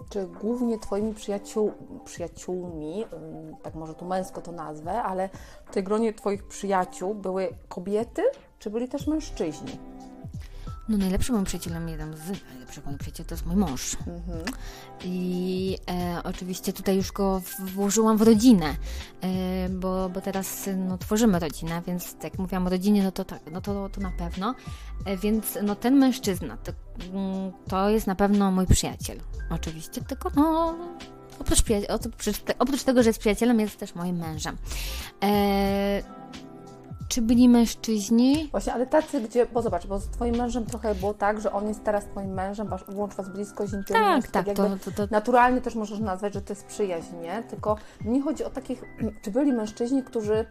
czy 0.09 0.27
głównie 0.27 0.79
Twoimi 0.79 1.13
przyjaciół, 1.13 1.71
przyjaciółmi, 2.05 3.03
mm, 3.03 3.55
tak 3.63 3.75
może 3.75 3.93
tu 3.93 4.05
męsko 4.05 4.41
to 4.41 4.51
nazwę, 4.51 5.03
ale 5.03 5.29
w 5.65 5.73
tej 5.73 5.83
gronie 5.83 6.13
Twoich 6.13 6.43
przyjaciół 6.43 7.15
były 7.15 7.49
kobiety, 7.69 8.21
czy 8.59 8.69
byli 8.69 8.87
też 8.87 9.07
mężczyźni? 9.07 9.77
No 10.89 10.97
najlepszym 10.97 11.35
moim 11.35 11.45
przyjacielem, 11.45 11.89
jeden 11.89 12.17
z 12.17 12.49
najlepszych 12.49 12.85
moich 12.85 12.97
przyjaciół 12.97 13.25
to 13.25 13.33
jest 13.35 13.45
mój 13.45 13.55
mąż. 13.55 13.97
Mhm. 14.07 14.43
I 15.03 15.77
e, 15.89 16.21
oczywiście 16.23 16.73
tutaj 16.73 16.95
już 16.95 17.11
go 17.11 17.41
włożyłam 17.59 18.17
w 18.17 18.21
rodzinę, 18.21 18.75
e, 19.21 19.69
bo, 19.69 20.09
bo 20.09 20.21
teraz 20.21 20.69
no, 20.77 20.97
tworzymy 20.97 21.39
rodzinę, 21.39 21.81
więc 21.87 22.15
jak 22.23 22.39
mówiłam 22.39 22.67
o 22.67 22.69
rodzinie, 22.69 23.03
no 23.03 23.11
to 23.11 23.25
tak, 23.25 23.39
no 23.51 23.61
to, 23.61 23.89
to 23.89 24.01
na 24.01 24.11
pewno. 24.11 24.55
E, 25.05 25.17
więc 25.17 25.57
no 25.63 25.75
ten 25.75 25.97
mężczyzna, 25.97 26.57
to, 26.57 26.71
mm, 27.13 27.51
to 27.67 27.89
jest 27.89 28.07
na 28.07 28.15
pewno 28.15 28.51
mój 28.51 28.67
przyjaciel. 28.67 29.19
Oczywiście, 29.49 30.01
tylko 30.01 30.31
no 30.35 30.75
oprócz, 31.39 31.63
oprócz, 31.89 32.41
oprócz 32.59 32.83
tego, 32.83 33.03
że 33.03 33.09
jest 33.09 33.19
przyjacielem, 33.19 33.59
jest 33.59 33.77
też 33.77 33.95
moim 33.95 34.17
mężem. 34.17 34.57
E, 35.23 36.03
czy 37.13 37.21
byli 37.21 37.49
mężczyźni? 37.49 38.47
Właśnie, 38.51 38.73
ale 38.73 38.87
tacy, 38.87 39.21
gdzie, 39.21 39.45
bo 39.45 39.61
zobacz, 39.61 39.87
bo 39.87 39.99
z 39.99 40.07
Twoim 40.07 40.35
mężem 40.35 40.65
trochę 40.65 40.95
było 40.95 41.13
tak, 41.13 41.41
że 41.41 41.51
on 41.51 41.67
jest 41.67 41.83
teraz 41.83 42.05
Twoim 42.05 42.33
mężem, 42.33 42.67
wasz, 42.67 42.85
łączy 42.93 43.17
Was 43.17 43.29
bliskość, 43.29 43.73
intymność. 43.73 44.27
Tak, 44.31 44.45
tak. 44.45 44.55
To, 44.55 44.69
to, 44.85 44.91
to... 44.91 45.07
Naturalnie 45.11 45.61
też 45.61 45.75
możesz 45.75 45.99
nazwać, 45.99 46.33
że 46.33 46.41
to 46.41 46.53
jest 46.53 46.65
przyjaźń, 46.65 47.15
nie? 47.21 47.43
Tylko 47.43 47.77
nie 48.05 48.21
chodzi 48.21 48.43
o 48.43 48.49
takich, 48.49 48.83
czy 49.23 49.31
byli 49.31 49.53
mężczyźni, 49.53 50.03
którzy 50.03 50.45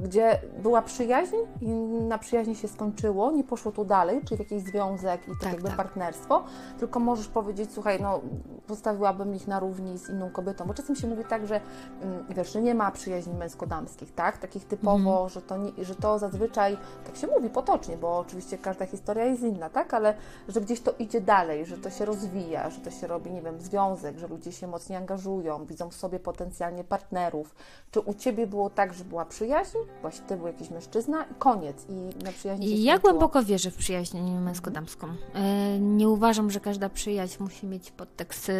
gdzie 0.00 0.38
była 0.62 0.82
przyjaźń 0.82 1.34
i 1.60 1.68
na 2.08 2.18
przyjaźni 2.18 2.56
się 2.56 2.68
skończyło, 2.68 3.32
nie 3.32 3.44
poszło 3.44 3.72
tu 3.72 3.84
dalej, 3.84 4.20
czyli 4.28 4.38
jakiś 4.38 4.62
związek 4.62 5.28
i 5.28 5.30
tak, 5.30 5.40
tak 5.40 5.52
jakby 5.52 5.68
tak. 5.68 5.76
partnerstwo, 5.76 6.44
tylko 6.78 7.00
możesz 7.00 7.28
powiedzieć, 7.28 7.72
słuchaj, 7.72 7.98
no 8.02 8.20
postawiłabym 8.66 9.34
ich 9.34 9.48
na 9.48 9.60
równi 9.60 9.98
z 9.98 10.08
inną 10.08 10.30
kobietą, 10.30 10.64
bo 10.66 10.74
czasem 10.74 10.96
się 10.96 11.06
mówi 11.06 11.24
tak, 11.24 11.46
że 11.46 11.60
mm, 12.02 12.24
wiesz, 12.30 12.52
że 12.52 12.62
nie 12.62 12.74
ma 12.74 12.90
przyjaźni 12.90 13.34
męsko-damskich, 13.34 14.14
tak, 14.14 14.38
takich 14.38 14.64
typowo, 14.64 15.18
mm. 15.18 15.28
że, 15.28 15.42
to 15.42 15.56
nie, 15.56 15.67
że 15.82 15.94
to 15.94 16.18
zazwyczaj, 16.18 16.76
tak 17.06 17.16
się 17.16 17.26
mówi 17.26 17.50
potocznie, 17.50 17.96
bo 17.96 18.18
oczywiście 18.18 18.58
każda 18.58 18.86
historia 18.86 19.24
jest 19.24 19.42
inna, 19.42 19.70
tak, 19.70 19.94
ale 19.94 20.14
że 20.48 20.60
gdzieś 20.60 20.80
to 20.80 20.94
idzie 20.98 21.20
dalej, 21.20 21.66
że 21.66 21.78
to 21.78 21.90
się 21.90 22.04
rozwija, 22.04 22.70
że 22.70 22.80
to 22.80 22.90
się 22.90 23.06
robi, 23.06 23.30
nie 23.30 23.42
wiem, 23.42 23.60
związek, 23.60 24.18
że 24.18 24.28
ludzie 24.28 24.52
się 24.52 24.66
mocniej 24.66 24.98
angażują, 24.98 25.64
widzą 25.64 25.90
w 25.90 25.94
sobie 25.94 26.20
potencjalnie 26.20 26.84
partnerów. 26.84 27.54
Czy 27.90 28.00
u 28.00 28.14
Ciebie 28.14 28.46
było 28.46 28.70
tak, 28.70 28.94
że 28.94 29.04
była 29.04 29.24
przyjaźń, 29.24 29.76
właśnie 30.00 30.26
Ty 30.26 30.36
był 30.36 30.46
jakiś 30.46 30.70
mężczyzna 30.70 31.24
i 31.24 31.34
koniec 31.34 31.86
i 31.88 32.24
na 32.24 32.32
przyjaźni 32.32 32.68
się 32.68 32.74
Ja 32.74 32.98
głęboko 32.98 33.42
wierzę 33.42 33.70
w 33.70 33.76
przyjaźń 33.76 34.18
męsko-damską. 34.18 35.06
E, 35.34 35.78
nie 35.78 36.08
uważam, 36.08 36.50
że 36.50 36.60
każda 36.60 36.88
przyjaźń 36.88 37.42
musi 37.42 37.66
mieć 37.66 37.90
podtekst 37.90 38.50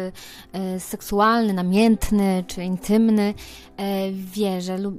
e, 0.53 0.79
seksualny, 0.79 1.53
namiętny 1.53 2.43
czy 2.47 2.63
intymny. 2.63 3.33
E, 3.77 4.11
wierzę 4.11 4.77
lub 4.77 4.95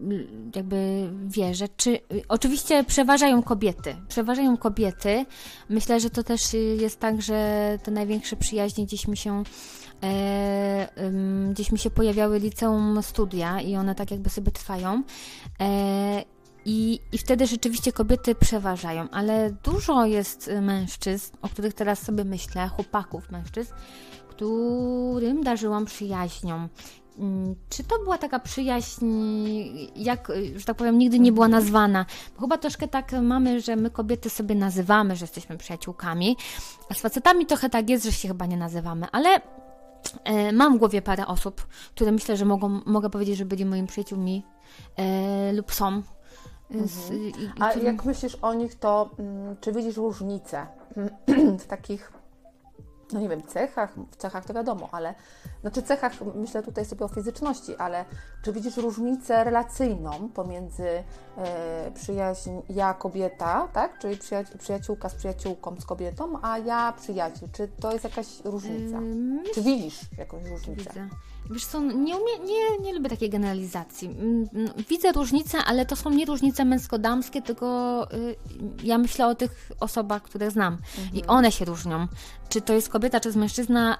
jakby 0.55 1.11
wierzę, 1.27 1.69
czy 1.77 1.90
oczywiście 2.29 2.85
przeważają 2.85 3.43
kobiety. 3.43 3.97
Przeważają 4.09 4.57
kobiety. 4.57 5.27
Myślę, 5.69 6.01
że 6.01 6.11
to 6.11 6.23
też 6.23 6.43
jest 6.79 7.01
tak, 7.01 7.23
że 7.23 7.79
te 7.83 7.91
największe 7.91 8.37
przyjaźnie 8.37 8.87
gdzieś 8.87 9.09
mi 9.09 9.17
się 9.17 9.43
e, 10.03 10.89
gdzieś 11.51 11.73
mi 11.73 11.79
się 11.79 11.91
pojawiały 11.91 12.39
liceum 12.39 13.03
studia 13.03 13.61
i 13.61 13.77
one 13.77 13.95
tak 13.95 14.11
jakby 14.11 14.31
sobie 14.31 14.53
trwają. 14.53 15.03
E, 15.61 16.25
i, 16.65 17.01
I 17.13 17.19
wtedy 17.19 17.47
rzeczywiście 17.47 17.93
kobiety 17.93 18.35
przeważają, 18.35 19.11
ale 19.11 19.57
dużo 19.65 20.05
jest 20.05 20.51
mężczyzn, 20.63 21.37
o 21.43 21.49
których 21.49 21.75
teraz 21.75 22.03
sobie 22.03 22.25
myślę, 22.25 22.69
chłopaków 22.69 23.31
mężczyzn, 23.31 23.73
którym 24.41 25.43
darzyłam 25.43 25.85
przyjaźnią. 25.85 26.69
Mm, 27.21 27.55
czy 27.69 27.85
to 27.85 27.99
była 27.99 28.19
taka 28.19 28.39
przyjaźń, 28.39 29.07
jak, 29.97 30.33
że 30.57 30.65
tak 30.65 30.77
powiem, 30.77 30.99
nigdy 30.99 31.19
nie 31.19 31.33
była 31.33 31.49
nazwana? 31.49 32.07
Bo 32.35 32.41
chyba 32.41 32.59
troszkę 32.59 32.89
tak 32.89 33.13
mamy, 33.23 33.61
że 33.61 33.77
my 33.77 33.91
kobiety 33.91 34.31
sobie 34.31 34.55
nazywamy, 34.55 35.17
że 35.17 35.25
jesteśmy 35.25 35.57
przyjaciółkami, 35.57 36.37
a 36.91 36.95
z 36.95 37.01
facetami 37.01 37.47
trochę 37.47 37.71
tak 37.71 37.91
jest, 37.91 38.05
że 38.05 38.13
się 38.13 38.29
chyba 38.29 38.47
nie 38.47 38.57
nazywamy, 38.57 39.07
ale 39.13 39.29
e, 40.25 40.53
mam 40.53 40.77
w 40.77 40.79
głowie 40.79 41.03
parę 41.03 41.27
osób, 41.27 41.67
które 41.95 42.13
myślę, 42.13 42.37
że 42.37 42.45
mogą, 42.45 42.81
mogę 42.87 43.11
powiedzieć, 43.11 43.37
że 43.37 43.45
byli 43.45 43.65
moimi 43.65 43.89
przyjaciółmi 43.89 44.45
e, 44.97 45.53
lub 45.53 45.73
są. 45.73 46.03
Z, 46.85 47.11
mhm. 47.11 47.53
a 47.61 47.73
jak 47.73 48.05
myślisz 48.05 48.35
o 48.43 48.55
nich, 48.55 48.75
to 48.75 49.11
mm, 49.19 49.57
czy 49.61 49.73
widzisz 49.73 49.97
różnicę 49.97 50.67
w 51.59 51.67
takich 51.67 52.20
no 53.13 53.21
nie 53.21 53.29
wiem, 53.29 53.43
cechach, 53.43 53.95
w 54.11 54.17
cechach 54.17 54.45
to 54.45 54.55
wiadomo, 54.55 54.89
ale, 54.93 55.15
znaczy 55.61 55.83
cechach, 55.83 56.13
myślę 56.35 56.63
tutaj 56.63 56.85
sobie 56.85 57.05
o 57.05 57.09
fizyczności, 57.09 57.77
ale 57.77 58.05
czy 58.43 58.53
widzisz 58.53 58.77
różnicę 58.77 59.45
relacyjną 59.45 60.29
pomiędzy 60.29 60.89
e, 61.37 61.91
przyjaźń 61.95 62.51
ja 62.69 62.95
kobieta, 62.95 63.69
tak, 63.73 63.99
czyli 63.99 64.17
przyjaciół, 64.17 64.59
przyjaciółka 64.59 65.09
z 65.09 65.15
przyjaciółką 65.15 65.77
z 65.81 65.87
kobietą, 65.87 66.39
a 66.43 66.59
ja 66.59 66.93
przyjaciół, 67.01 67.49
czy 67.53 67.69
to 67.69 67.93
jest 67.93 68.05
jakaś 68.05 68.27
różnica? 68.45 68.99
czy 69.55 69.63
widzisz 69.63 70.01
jakąś 70.19 70.45
różnicę? 70.45 70.91
Widzę. 70.91 71.09
Wiesz 71.51 71.67
co, 71.67 71.81
nie, 71.81 72.17
umie, 72.17 72.39
nie, 72.47 72.79
nie 72.85 72.95
lubię 72.95 73.11
takiej 73.11 73.31
generalizacji. 73.31 74.09
Mm, 74.09 74.49
no, 74.53 74.71
widzę 74.89 75.13
różnice, 75.13 75.59
ale 75.67 75.87
to 75.87 75.97
są 75.97 76.11
nie 76.11 76.25
różnice 76.25 76.65
męsko-damskie, 76.65 77.43
tylko 77.43 78.07
y, 78.15 78.37
ja 78.85 78.99
myślę 78.99 79.27
o 79.27 79.35
tych 79.35 79.71
osobach, 79.81 80.23
które 80.23 80.51
znam. 80.51 80.73
Mhm. 80.99 81.17
I 81.17 81.27
one 81.27 81.53
się 81.53 81.65
różnią. 81.65 82.07
Czy 82.49 82.61
to 82.61 82.73
jest 82.73 82.89
kobieta, 82.89 83.21
czy 83.21 83.29
jest 83.29 83.39
mężczyzna, 83.39 83.95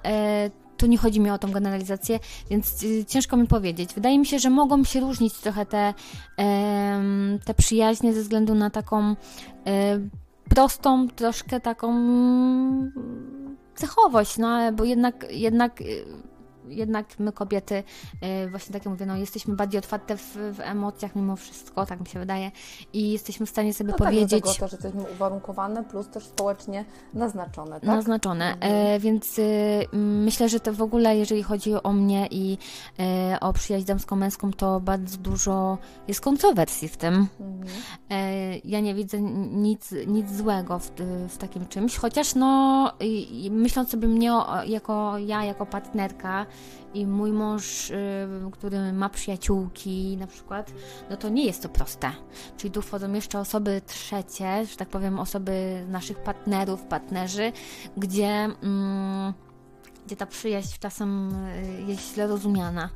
y, 0.47 0.51
tu 0.77 0.87
nie 0.87 0.97
chodzi 0.97 1.19
mi 1.19 1.29
o 1.29 1.37
tą 1.37 1.51
generalizację, 1.51 2.19
więc 2.49 2.83
y, 2.83 3.05
ciężko 3.05 3.37
mi 3.37 3.47
powiedzieć. 3.47 3.93
Wydaje 3.93 4.19
mi 4.19 4.25
się, 4.25 4.39
że 4.39 4.49
mogą 4.49 4.83
się 4.83 4.99
różnić 4.99 5.33
trochę 5.33 5.65
te, 5.65 5.93
te 7.45 7.53
przyjaźnie 7.53 8.13
ze 8.13 8.21
względu 8.21 8.55
na 8.55 8.69
taką 8.69 9.15
e, 9.67 9.99
prostą, 10.49 11.07
troszkę 11.07 11.59
taką 11.59 11.89
mm, 11.89 12.91
cechowość, 13.75 14.37
no 14.37 14.71
bo 14.71 14.83
jednak, 14.83 15.25
jednak 15.31 15.81
y, 15.81 16.05
jednak 16.71 17.19
my 17.19 17.31
kobiety, 17.31 17.83
e, 18.21 18.47
właśnie 18.49 18.73
tak 18.73 18.85
jak 18.85 18.91
mówię, 18.93 19.05
no, 19.05 19.17
jesteśmy 19.17 19.55
bardziej 19.55 19.79
otwarte 19.79 20.17
w, 20.17 20.35
w, 20.35 20.59
emocjach 20.59 21.15
mimo 21.15 21.35
wszystko, 21.35 21.85
tak 21.85 21.99
mi 21.99 22.07
się 22.07 22.19
wydaje, 22.19 22.51
i 22.93 23.11
jesteśmy 23.11 23.45
w 23.45 23.49
stanie 23.49 23.73
sobie 23.73 23.91
no 23.91 23.97
powiedzieć... 23.97 24.45
Tak, 24.45 24.55
to, 24.55 24.67
że 24.67 24.75
jesteśmy 24.75 25.11
uwarunkowane, 25.13 25.83
plus 25.83 26.09
też 26.09 26.25
społecznie 26.25 26.85
naznaczone, 27.13 27.79
tak? 27.79 27.83
Naznaczone, 27.83 28.45
e, 28.45 28.53
mhm. 28.53 28.99
więc 28.99 29.39
y, 29.39 29.87
myślę, 29.93 30.49
że 30.49 30.59
to 30.59 30.73
w 30.73 30.81
ogóle, 30.81 31.17
jeżeli 31.17 31.43
chodzi 31.43 31.73
o 31.83 31.93
mnie 31.93 32.27
i 32.31 32.57
e, 32.99 33.37
o 33.39 33.53
przyjaźń 33.53 33.85
damsko-męską, 33.85 34.53
to 34.53 34.79
bardzo 34.79 35.17
dużo 35.17 35.77
jest 36.07 36.21
kontrowersji 36.21 36.87
w 36.87 36.97
tym. 36.97 37.27
Mhm. 37.39 37.81
Ja 38.63 38.79
nie 38.79 38.95
widzę 38.95 39.21
nic, 39.21 39.91
nic 40.07 40.31
złego 40.31 40.79
w, 40.79 40.91
w 41.29 41.37
takim 41.37 41.67
czymś, 41.67 41.97
chociaż 41.97 42.35
no, 42.35 42.91
myśląc 43.51 43.89
sobie 43.89 44.07
mnie 44.07 44.33
o, 44.33 44.63
jako 44.63 45.17
ja, 45.17 45.43
jako 45.43 45.65
partnerka, 45.65 46.45
i 46.93 47.07
mój 47.07 47.31
mąż, 47.31 47.89
y, 47.89 47.95
który 48.51 48.93
ma 48.93 49.09
przyjaciółki 49.09 50.17
na 50.17 50.27
przykład, 50.27 50.71
no 51.09 51.17
to 51.17 51.29
nie 51.29 51.45
jest 51.45 51.63
to 51.63 51.69
proste. 51.69 52.11
Czyli 52.57 52.71
tu 52.71 52.81
wchodzą 52.81 53.13
jeszcze 53.13 53.39
osoby 53.39 53.81
trzecie, 53.85 54.65
że 54.65 54.77
tak 54.77 54.89
powiem, 54.89 55.19
osoby 55.19 55.85
naszych 55.89 56.17
partnerów, 56.19 56.81
partnerzy, 56.81 57.51
gdzie, 57.97 58.49
mm, 58.63 59.33
gdzie 60.05 60.15
ta 60.15 60.25
przyjaźń 60.25 60.75
czasem 60.79 61.35
y, 61.45 61.83
jest 61.87 62.13
źle 62.13 62.27
rozumiana. 62.27 62.89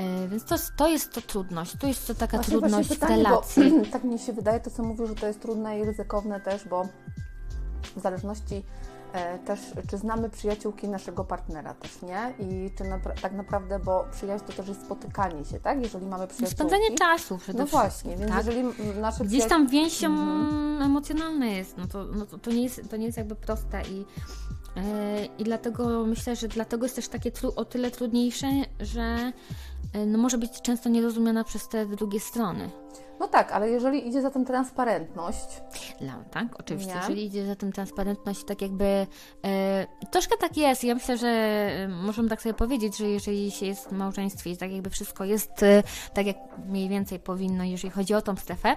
Y, 0.00 0.28
więc 0.28 0.44
to, 0.44 0.56
to 0.76 0.88
jest 0.88 1.12
to 1.12 1.20
trudność, 1.20 1.76
to 1.80 1.86
jest 1.86 2.06
to 2.06 2.14
taka 2.14 2.36
właśnie, 2.36 2.50
trudność 2.50 2.88
właśnie 2.88 2.96
pytanie, 2.96 3.22
w 3.22 3.26
relacji. 3.26 3.70
Bo, 3.70 3.86
tak 3.92 4.04
mi 4.04 4.18
się 4.18 4.32
wydaje, 4.32 4.60
to 4.60 4.70
co 4.70 4.82
mówił, 4.82 5.06
że 5.06 5.14
to 5.14 5.26
jest 5.26 5.40
trudne 5.40 5.78
i 5.78 5.84
ryzykowne 5.84 6.40
też, 6.40 6.68
bo 6.68 6.88
w 7.96 8.00
zależności 8.00 8.64
też, 9.44 9.60
czy 9.90 9.98
znamy 9.98 10.30
przyjaciółki 10.30 10.88
naszego 10.88 11.24
partnera 11.24 11.74
też, 11.74 12.02
nie? 12.02 12.34
I 12.38 12.70
czy 12.78 12.84
tak 13.22 13.32
naprawdę, 13.32 13.78
bo 13.78 14.04
przyjaźń 14.12 14.44
to 14.44 14.52
też 14.52 14.68
jest 14.68 14.84
spotykanie 14.84 15.44
się, 15.44 15.60
tak? 15.60 15.82
Jeżeli 15.82 16.06
mamy 16.06 16.26
przyjaciółki. 16.26 16.54
Spędzanie 16.54 16.98
czasu 16.98 17.38
przede 17.38 17.58
No 17.58 17.66
właśnie, 17.66 18.16
więc 18.16 18.30
tak? 18.30 18.46
jeżeli 18.46 18.64
nasze 19.00 19.24
Gdzieś 19.24 19.46
tam 19.46 19.68
więź 19.68 20.04
mhm. 20.04 20.82
emocjonalna 20.82 21.46
jest, 21.46 21.76
no 21.76 21.86
to, 21.86 22.04
no 22.04 22.26
to, 22.26 22.38
to, 22.38 22.50
nie 22.50 22.62
jest, 22.62 22.90
to 22.90 22.96
nie 22.96 23.06
jest 23.06 23.18
jakby 23.18 23.34
proste 23.34 23.82
i 23.82 23.96
yy, 23.96 24.04
i 25.38 25.44
dlatego 25.44 26.06
myślę, 26.06 26.36
że 26.36 26.48
dlatego 26.48 26.86
jest 26.86 26.96
też 26.96 27.08
takie 27.08 27.32
o 27.56 27.64
tyle 27.64 27.90
trudniejsze, 27.90 28.46
że 28.80 29.32
no 30.06 30.18
może 30.18 30.38
być 30.38 30.62
często 30.62 30.88
nierozumiana 30.88 31.44
przez 31.44 31.68
te 31.68 31.86
drugie 31.86 32.20
strony. 32.20 32.70
No 33.20 33.28
tak, 33.28 33.52
ale 33.52 33.70
jeżeli 33.70 34.08
idzie 34.08 34.22
za 34.22 34.30
tym 34.30 34.44
transparentność. 34.44 35.62
No 36.00 36.12
tak, 36.30 36.60
oczywiście. 36.60 36.92
Nie? 36.92 37.00
Jeżeli 37.00 37.24
idzie 37.24 37.46
za 37.46 37.56
tym 37.56 37.72
transparentność, 37.72 38.44
tak 38.44 38.62
jakby 38.62 39.06
e, 39.44 39.86
troszkę 40.10 40.36
tak 40.36 40.56
jest. 40.56 40.84
Ja 40.84 40.94
myślę, 40.94 41.18
że 41.18 41.28
e, 41.28 41.88
możemy 41.88 42.28
tak 42.28 42.42
sobie 42.42 42.54
powiedzieć, 42.54 42.96
że 42.96 43.08
jeżeli 43.08 43.50
się 43.50 43.66
jest 43.66 43.88
w 43.88 43.92
małżeństwie 43.92 44.50
i 44.50 44.56
tak 44.56 44.72
jakby 44.72 44.90
wszystko 44.90 45.24
jest 45.24 45.62
e, 45.62 45.82
tak, 46.14 46.26
jak 46.26 46.36
mniej 46.66 46.88
więcej 46.88 47.18
powinno, 47.18 47.64
jeżeli 47.64 47.90
chodzi 47.90 48.14
o 48.14 48.22
tą 48.22 48.36
strefę, 48.36 48.76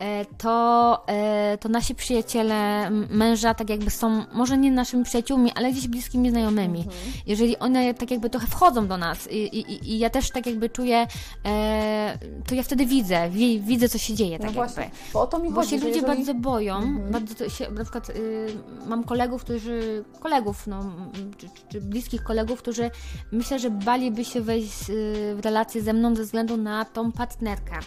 e, 0.00 0.24
to, 0.24 1.04
e, 1.08 1.58
to 1.58 1.68
nasi 1.68 1.94
przyjaciele 1.94 2.90
męża 2.90 3.54
tak 3.54 3.70
jakby 3.70 3.90
są, 3.90 4.24
może 4.32 4.58
nie 4.58 4.70
naszymi 4.70 5.04
przyjaciółmi, 5.04 5.52
ale 5.54 5.72
gdzieś 5.72 5.88
bliskimi 5.88 6.30
znajomymi. 6.30 6.78
Mhm. 6.78 6.96
Jeżeli 7.26 7.58
one 7.58 7.94
tak 7.94 8.10
jakby 8.10 8.30
trochę 8.30 8.46
wchodzą 8.46 8.86
do 8.86 8.96
nas 8.96 9.30
i, 9.30 9.36
i, 9.36 9.92
i 9.92 9.98
ja 9.98 10.10
też 10.10 10.30
tak 10.30 10.37
jakby 10.46 10.70
czuję, 10.70 11.06
e, 11.44 12.18
to 12.46 12.54
ja 12.54 12.62
wtedy 12.62 12.86
widzę, 12.86 13.30
widzę, 13.60 13.88
co 13.88 13.98
się 13.98 14.14
dzieje, 14.14 14.38
no 14.38 14.44
tak 14.46 14.54
no 14.54 14.62
jakby. 14.62 14.74
Właśnie, 14.74 14.90
bo 15.12 15.20
o 15.20 15.26
to 15.26 15.38
mi 15.38 15.50
bo 15.50 15.54
chodzi, 15.54 15.70
się 15.70 15.76
ludzie 15.76 15.88
jeżeli... 15.88 16.06
bardzo 16.06 16.34
boją, 16.34 16.76
mhm. 16.76 17.10
bardzo 17.12 17.48
się, 17.48 17.70
na 17.70 17.82
przykład 17.82 18.10
y, 18.10 18.48
mam 18.86 19.04
kolegów, 19.04 19.44
którzy, 19.44 20.04
kolegów, 20.20 20.66
no, 20.66 20.92
czy, 21.38 21.48
czy, 21.68 21.80
bliskich 21.80 22.22
kolegów, 22.22 22.58
którzy 22.58 22.90
myślę, 23.32 23.58
że 23.58 23.70
baliby 23.70 24.24
się 24.24 24.40
wejść 24.40 24.90
y, 24.90 25.34
w 25.36 25.40
relację 25.44 25.82
ze 25.82 25.92
mną 25.92 26.16
ze 26.16 26.22
względu 26.22 26.56
na 26.56 26.84
tą 26.84 27.12
partnerkę. 27.12 27.78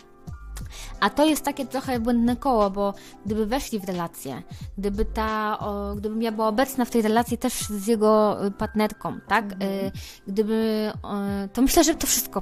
A 1.00 1.10
to 1.10 1.25
jest 1.25 1.46
takie 1.46 1.66
trochę 1.66 2.00
błędne 2.00 2.36
koło, 2.36 2.70
bo 2.70 2.94
gdyby 3.25 3.46
weszli 3.46 3.80
w 3.80 3.84
relację, 3.84 4.42
gdyby 4.78 5.06
ta, 5.06 5.60
o, 5.60 5.96
gdybym 5.96 6.22
ja 6.22 6.32
była 6.32 6.48
obecna 6.48 6.86
w 6.86 6.90
tej 6.90 7.01
relacji 7.01 7.38
też 7.38 7.54
z 7.54 7.88
jego 7.88 8.46
y, 8.46 8.51
partnerką, 8.51 9.20
tak? 9.28 9.44
Mhm. 9.44 9.72
Y, 9.72 9.92
gdyby, 10.28 10.92
o, 11.04 11.13
to 11.54 11.62
myślę, 11.62 11.84
że 11.84 11.96
to 11.96 12.08
wszystko 12.08 12.42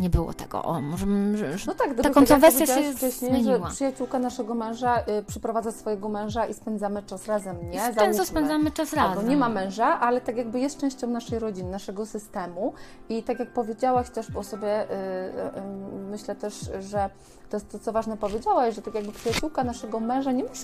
nie 0.00 0.10
było 0.10 0.34
tego. 0.34 0.62
O, 0.62 0.80
może 0.80 1.06
że, 1.34 1.66
no 1.66 1.74
tak, 1.74 1.94
ta 2.02 2.10
kontrowersja 2.10 2.66
tak 2.66 2.76
się 2.76 3.10
zmieniła. 3.10 3.68
Że 3.68 3.74
przyjaciółka 3.74 4.18
naszego 4.18 4.54
męża 4.54 5.00
y, 5.00 5.22
przyprowadza 5.26 5.72
swojego 5.72 6.08
męża 6.08 6.46
i 6.46 6.54
spędzamy 6.54 7.02
czas 7.02 7.26
razem, 7.26 7.70
nie? 7.70 7.90
I 7.92 7.94
często 7.94 8.24
spędzamy 8.24 8.70
czas 8.70 8.92
razem. 8.92 9.18
Albo 9.18 9.30
nie 9.30 9.36
ma 9.36 9.48
męża, 9.48 10.00
ale 10.00 10.20
tak 10.20 10.36
jakby 10.36 10.60
jest 10.60 10.80
częścią 10.80 11.06
naszej 11.06 11.38
rodziny, 11.38 11.70
naszego 11.70 12.06
systemu 12.06 12.72
i 13.08 13.22
tak 13.22 13.38
jak 13.38 13.52
powiedziałaś 13.52 14.10
też 14.10 14.36
o 14.36 14.42
sobie, 14.42 14.82
y, 14.82 14.94
y, 14.94 15.58
y, 15.58 16.08
myślę 16.10 16.34
też, 16.34 16.70
że 16.80 17.10
to 17.52 17.56
jest 17.56 17.72
to, 17.72 17.78
co 17.78 17.92
ważne 17.92 18.16
powiedziałaś, 18.16 18.74
że 18.74 18.82
tak 18.82 18.94
jakby 18.94 19.12
przyjaciółka 19.12 19.64
naszego 19.64 20.00
męża 20.00 20.32
nie 20.32 20.44
musi, 20.44 20.62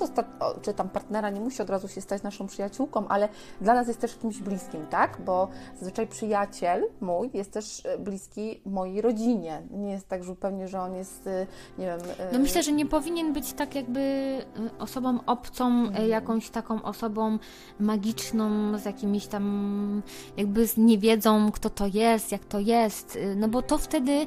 czy 0.63 0.75
tam 0.75 0.89
partnera 0.89 1.31
nie 1.31 1.41
musi 1.41 1.63
od 1.63 1.71
razu 1.71 1.89
się 1.89 2.01
stać 2.01 2.23
naszą 2.23 2.47
przyjaciółką, 2.47 3.09
ale 3.09 3.29
dla 3.61 3.75
nas 3.75 3.89
jest 3.89 4.01
też 4.01 4.17
kimś 4.17 4.39
bliskim, 4.39 4.87
tak? 4.87 5.19
Bo 5.25 5.49
zazwyczaj 5.79 6.07
przyjaciel 6.07 6.85
mój 7.01 7.31
jest 7.35 7.53
też 7.53 7.87
e, 7.87 7.99
bliski 7.99 8.61
mojej 8.67 9.01
rodzinie. 9.01 9.63
Nie 9.71 9.91
jest 9.91 10.09
tak 10.09 10.25
zupełnie, 10.25 10.69
że 10.69 10.81
on 10.81 10.95
jest, 10.95 11.27
e, 11.27 11.47
nie 11.79 11.87
wiem... 11.87 12.01
E, 12.19 12.33
no 12.33 12.39
myślę, 12.39 12.63
że 12.63 12.73
nie 12.73 12.87
powinien 12.87 13.33
być 13.33 13.53
tak 13.53 13.75
jakby 13.75 14.35
osobą 14.79 15.19
obcą, 15.27 15.67
mhm. 15.67 16.09
jakąś 16.09 16.51
taką 16.51 16.83
osobą 16.83 17.39
magiczną, 17.81 18.79
z 18.79 18.85
jakimiś 18.85 19.27
tam 19.27 20.03
jakby 20.37 20.67
nie 20.77 20.99
wiedzą, 20.99 21.53
kto 21.53 21.71
to 21.71 21.87
jest, 21.87 22.33
jak 22.33 22.45
to 22.45 22.59
jest, 22.59 23.19
no 23.37 23.49
bo 23.49 23.63
to 23.63 23.79
wtedy 23.79 24.27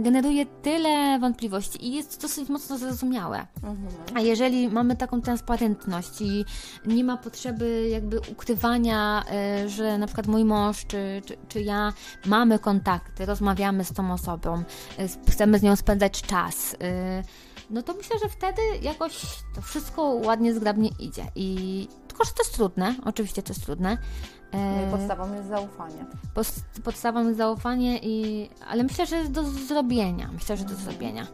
generuje 0.00 0.46
tyle 0.46 1.18
wątpliwości 1.18 1.86
i 1.86 1.92
jest 1.94 2.22
dosyć 2.22 2.48
mocno 2.48 2.78
zrozumiałe. 2.78 3.46
Mhm. 3.54 3.88
A 4.14 4.20
jeżeli 4.20 4.68
mamy 4.68 4.96
taką 4.96 5.20
transparentność 5.20 6.20
i 6.20 6.44
nie 6.86 7.04
ma 7.04 7.16
potrzeby 7.16 7.88
jakby 7.90 8.20
ukrywania, 8.20 9.24
e, 9.30 9.68
że 9.68 9.98
na 9.98 10.06
przykład 10.06 10.26
mój 10.26 10.44
mąż 10.44 10.86
czy, 10.86 11.22
czy, 11.24 11.36
czy 11.48 11.62
ja 11.62 11.92
mamy 12.26 12.58
kontakty, 12.58 13.26
rozmawiamy 13.26 13.84
z 13.84 13.92
tą 13.92 14.12
osobą, 14.12 14.62
e, 14.98 15.30
chcemy 15.30 15.58
z 15.58 15.62
nią 15.62 15.76
spędzać 15.76 16.22
czas, 16.22 16.76
no 17.70 17.82
to 17.82 17.94
myślę, 17.94 18.16
że 18.22 18.28
wtedy 18.28 18.62
jakoś 18.82 19.26
to 19.54 19.62
wszystko 19.62 20.02
ładnie, 20.02 20.54
zgrabnie 20.54 20.90
idzie. 20.98 21.26
I 21.34 21.88
tylko, 22.08 22.24
że 22.24 22.30
to 22.30 22.42
jest 22.42 22.54
trudne, 22.54 22.94
oczywiście 23.04 23.42
to 23.42 23.52
jest 23.52 23.64
trudne, 23.64 23.98
no 24.52 24.88
i 24.88 24.90
podstawą 24.90 25.34
jest 25.34 25.48
zaufanie. 25.48 26.06
podstawą 26.84 27.24
jest 27.24 27.38
zaufanie, 27.38 27.98
i, 28.02 28.48
ale 28.68 28.82
myślę, 28.82 29.06
że 29.06 29.24
do 29.28 29.44
zrobienia. 29.44 30.30
Myślę, 30.32 30.56
że 30.56 30.64
do 30.64 30.74
zrobienia. 30.74 31.26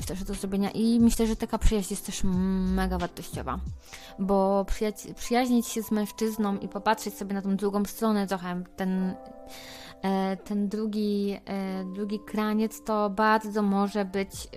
Myślę, 0.00 0.16
że 0.16 0.24
do 0.24 0.34
zrobienia 0.34 0.70
i 0.70 1.00
myślę, 1.00 1.26
że 1.26 1.36
taka 1.36 1.58
przyjaźń 1.58 1.92
jest 1.92 2.06
też 2.06 2.20
mega 2.24 2.98
wartościowa, 2.98 3.58
bo 4.18 4.64
przyja- 4.68 5.14
przyjaźnić 5.14 5.66
się 5.66 5.82
z 5.82 5.90
mężczyzną 5.90 6.56
i 6.58 6.68
popatrzeć 6.68 7.14
sobie 7.14 7.34
na 7.34 7.42
tą 7.42 7.56
drugą 7.56 7.84
stronę 7.84 8.26
trochę, 8.26 8.62
ten, 8.76 9.14
e, 10.02 10.36
ten 10.36 10.68
drugi, 10.68 11.38
e, 11.44 11.84
drugi 11.84 12.20
kraniec, 12.20 12.84
to 12.84 13.10
bardzo 13.10 13.62
może 13.62 14.04
być 14.04 14.48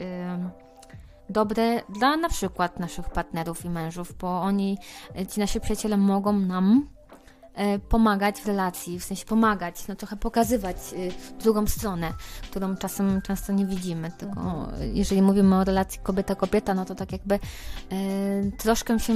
dobre 1.30 1.82
dla 1.90 2.18
na 2.18 2.30
przykład 2.30 2.80
naszych 2.80 3.10
partnerów 3.10 3.66
i 3.66 3.70
mężów, 3.70 4.14
bo 4.18 4.42
oni, 4.42 4.78
ci 5.30 5.40
nasi 5.40 5.60
przyjaciele 5.60 5.98
mogą 5.98 6.34
nam 6.34 6.95
E, 6.95 6.95
pomagać 7.90 8.42
w 8.42 8.48
relacji, 8.48 9.00
w 9.00 9.04
sensie 9.04 9.26
pomagać, 9.26 9.88
no 9.88 9.96
trochę 9.96 10.16
pokazywać 10.16 10.78
e, 10.78 11.42
drugą 11.44 11.68
stronę, 11.68 12.14
którą 12.44 12.78
czasem 12.78 13.22
często 13.22 13.54
nie 13.54 13.66
widzimy. 13.66 14.12
Tylko 14.18 14.68
jeżeli 14.94 15.22
mówimy 15.22 15.56
o 15.56 15.64
relacji 15.64 16.00
kobieta-kobieta, 16.04 16.76
no 16.76 16.86
to 16.86 16.96
tak 16.96 17.12
jakby 17.12 17.36
e, 17.36 17.40
troszkę 18.58 19.00
się, 19.00 19.14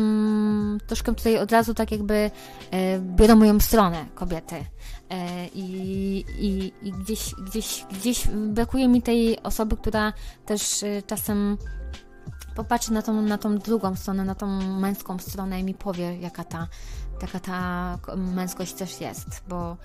troszkę 0.87 1.15
tutaj 1.15 1.37
od 1.37 1.51
razu 1.51 1.73
tak 1.73 1.91
jakby 1.91 2.31
e, 2.71 2.99
biorą 2.99 3.35
moją 3.35 3.59
stronę 3.59 4.05
kobiety. 4.15 4.55
E, 5.09 5.47
I, 5.47 6.25
i, 6.39 6.73
i 6.87 6.91
gdzieś, 6.91 7.35
gdzieś, 7.35 7.85
gdzieś 7.91 8.27
brakuje 8.27 8.87
mi 8.87 9.01
tej 9.01 9.43
osoby, 9.43 9.77
która 9.77 10.13
też 10.45 10.83
e, 10.83 11.01
czasem 11.01 11.57
popatrzy 12.55 12.93
na 12.93 13.01
tą, 13.01 13.21
na 13.21 13.37
tą 13.37 13.57
drugą 13.57 13.95
stronę, 13.95 14.25
na 14.25 14.35
tą 14.35 14.47
męską 14.61 15.19
stronę 15.19 15.59
i 15.59 15.63
mi 15.63 15.73
powie, 15.73 16.19
jaka 16.19 16.43
ta 16.43 16.67
taka 17.19 17.39
ta 17.39 17.97
męskość 18.15 18.73
też 18.73 19.01
jest, 19.01 19.27
bo, 19.47 19.77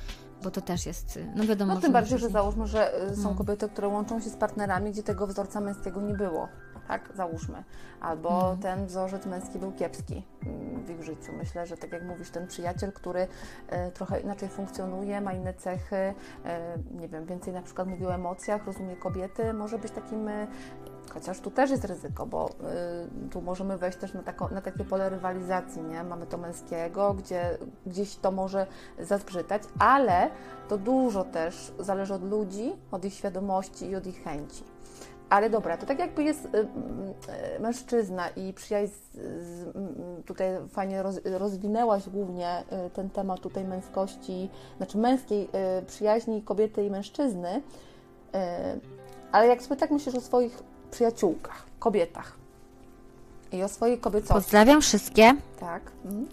bo 0.43 0.51
to 0.51 0.61
też 0.61 0.87
jest, 0.87 1.19
no 1.37 1.45
wiadomo. 1.45 1.75
No 1.75 1.81
tym 1.81 1.93
bardziej, 1.93 2.19
że 2.19 2.29
załóżmy, 2.29 2.67
że 2.67 3.11
y, 3.13 3.17
są 3.17 3.31
no. 3.31 3.35
kobiety, 3.35 3.69
które 3.69 3.89
łączą 3.89 4.21
się 4.21 4.31
z 4.31 4.37
partnerami, 4.37 4.91
gdzie 4.91 5.03
tego 5.03 5.27
wzorca 5.27 5.61
męskiego 5.61 6.01
nie 6.01 6.15
było, 6.15 6.49
tak, 6.89 7.11
załóżmy. 7.15 7.65
Albo 8.01 8.31
no. 8.31 8.57
ten 8.63 8.87
wzorzec 8.87 9.27
męski 9.27 9.59
był 9.59 9.73
kiepski 9.73 10.23
mm, 10.43 10.85
w 10.85 10.91
ich 10.91 11.03
życiu. 11.03 11.33
Myślę, 11.39 11.67
że 11.67 11.77
tak 11.77 11.93
jak 11.93 12.03
mówisz, 12.05 12.31
ten 12.31 12.47
przyjaciel, 12.47 12.93
który 12.93 13.21
y, 13.21 13.91
trochę 13.93 14.21
inaczej 14.21 14.49
funkcjonuje, 14.49 15.21
ma 15.21 15.33
inne 15.33 15.55
cechy, 15.55 15.97
y, 15.97 16.15
nie 17.01 17.09
wiem, 17.09 17.27
więcej 17.27 17.53
na 17.53 17.63
przykład 17.63 17.89
mówi 17.89 18.07
o 18.07 18.15
emocjach, 18.15 18.67
rozumie 18.67 18.97
kobiety, 18.97 19.53
może 19.53 19.79
być 19.79 19.93
takim 19.93 20.29
Chociaż 21.13 21.41
tu 21.41 21.51
też 21.51 21.71
jest 21.71 21.85
ryzyko, 21.85 22.27
bo 22.27 22.49
y, 22.49 23.31
tu 23.31 23.43
możemy 23.43 23.79
wejść 23.79 23.99
też 23.99 24.15
na, 24.15 24.23
na 24.51 24.61
takie 24.61 24.85
pole 24.85 25.09
rywalizacji, 25.09 25.83
nie? 25.83 26.05
Mamy 26.05 26.27
to 26.27 26.39
męskiego, 26.39 27.15
gdzie 27.15 27.59
gdzieś 27.87 28.17
to 28.17 28.31
może 28.31 28.67
zazbrzytać, 28.99 29.63
ale 29.79 30.31
to 30.69 30.79
dużo 30.79 31.25
też 31.25 31.73
zależy 31.79 32.15
od 32.15 32.31
ludzi, 32.31 32.73
od 32.91 33.05
ich 33.05 33.15
świadomości 33.15 33.87
i 33.87 33.97
od 33.97 34.07
ich 34.07 34.25
chęci. 34.25 34.65
Ale 35.31 35.51
dobra, 35.51 35.77
to 35.77 35.87
tak 35.87 35.99
jakby 35.99 36.23
jest 36.23 36.45
y, 36.45 36.49
y, 36.59 37.61
mężczyzna 37.61 38.29
i 38.29 38.53
przyjaźń, 38.53 38.93
z, 38.93 39.77
tutaj 40.27 40.49
fajnie 40.69 41.03
roz, 41.03 41.21
rozwinęłaś 41.25 42.09
głównie 42.09 42.65
y, 42.87 42.91
ten 42.91 43.11
temat 43.11 43.41
tutaj 43.41 43.65
męskości, 43.65 44.51
znaczy 44.77 44.99
męskiej 44.99 45.49
przyjaźni 45.87 46.43
kobiety 46.43 46.85
i 46.85 46.91
mężczyzny, 46.91 47.63
ale 49.33 49.47
jak 49.47 49.63
sobie 49.63 49.81
tak 49.81 49.91
myślisz 49.91 50.15
o 50.15 50.21
swoich 50.21 50.63
przyjaciółkach, 50.95 51.63
kobietach. 51.79 52.37
I 53.53 53.63
o 53.63 53.69
swojej 53.69 53.99
kobiecości. 53.99 54.35
Pozdrawiam 54.35 54.81
wszystkie. 54.81 55.35
Tak. 55.61 55.83
Mhm. 56.05 56.27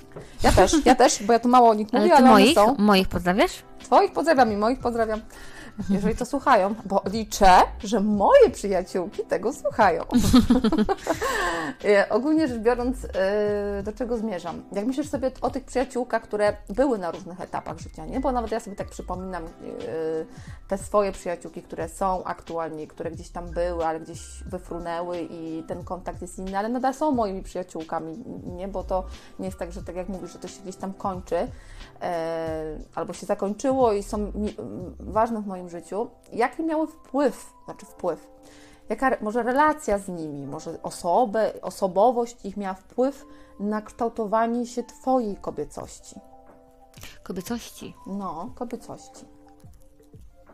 Ja 0.43 0.51
też, 0.51 0.85
ja 0.85 0.95
też, 0.95 1.23
bo 1.23 1.33
ja 1.33 1.39
tu 1.39 1.49
mało 1.49 1.69
o 1.69 1.73
nich 1.73 1.93
mówię, 1.93 2.05
ale, 2.05 2.15
ale 2.15 2.29
moich, 2.29 2.55
są. 2.55 2.75
moich 2.77 3.07
pozdrawiasz? 3.07 3.63
Twoich 3.79 4.11
pozdrawiam 4.11 4.51
i 4.53 4.57
moich 4.57 4.79
pozdrawiam 4.79 5.21
jeżeli 5.89 6.15
to 6.15 6.25
słuchają, 6.25 6.75
bo 6.85 7.01
liczę, 7.05 7.51
że 7.83 7.99
moje 7.99 8.49
przyjaciółki 8.49 9.23
tego 9.23 9.53
słuchają. 9.53 10.03
Ogólnie 12.09 12.47
rzecz 12.47 12.59
biorąc, 12.59 13.03
y, 13.03 13.09
do 13.83 13.93
czego 13.93 14.17
zmierzam? 14.17 14.63
Jak 14.71 14.85
myślisz 14.85 15.09
sobie 15.09 15.31
o 15.41 15.49
tych 15.49 15.63
przyjaciółkach, 15.63 16.23
które 16.23 16.57
były 16.69 16.97
na 16.97 17.11
różnych 17.11 17.41
etapach 17.41 17.79
życia, 17.79 18.05
nie? 18.05 18.19
Bo 18.19 18.31
nawet 18.31 18.51
ja 18.51 18.59
sobie 18.59 18.75
tak 18.75 18.89
przypominam 18.89 19.45
y, 19.45 19.49
te 20.67 20.77
swoje 20.77 21.11
przyjaciółki, 21.11 21.61
które 21.61 21.89
są 21.89 22.23
aktualnie, 22.23 22.87
które 22.87 23.11
gdzieś 23.11 23.29
tam 23.29 23.49
były, 23.49 23.85
ale 23.85 23.99
gdzieś 23.99 24.43
wyfrunęły 24.45 25.27
i 25.29 25.63
ten 25.67 25.83
kontakt 25.83 26.21
jest 26.21 26.39
inny, 26.39 26.57
ale 26.57 26.69
nadal 26.69 26.93
są 26.93 27.11
moimi 27.11 27.43
przyjaciółkami, 27.43 28.23
nie? 28.45 28.67
Bo 28.67 28.83
to 28.83 29.03
nie 29.39 29.45
jest 29.45 29.57
tak, 29.57 29.71
że 29.71 29.83
tak 29.83 29.95
jak 29.95 30.09
mówisz, 30.09 30.33
że 30.33 30.39
to 30.39 30.47
się 30.47 30.61
gdzieś 30.61 30.75
tam 30.75 30.93
kończy, 30.93 31.31
E, 31.35 31.47
albo 32.95 33.13
się 33.13 33.25
zakończyło 33.25 33.93
i 33.93 34.03
są 34.03 34.31
ważne 34.99 35.41
w 35.41 35.47
moim 35.47 35.69
życiu, 35.69 36.09
jaki 36.33 36.63
miały 36.63 36.87
wpływ, 36.87 37.53
znaczy 37.65 37.85
wpływ, 37.85 38.27
jaka 38.89 39.17
może 39.21 39.43
relacja 39.43 39.97
z 39.97 40.07
nimi, 40.07 40.47
może 40.47 40.81
osobę, 40.83 41.53
osobowość 41.61 42.45
ich 42.45 42.57
miała 42.57 42.73
wpływ 42.73 43.25
na 43.59 43.81
kształtowanie 43.81 44.67
się 44.67 44.83
Twojej 44.83 45.35
kobiecości. 45.35 46.15
Kobiecości? 47.23 47.93
No, 48.07 48.51
kobiecości. 48.55 49.25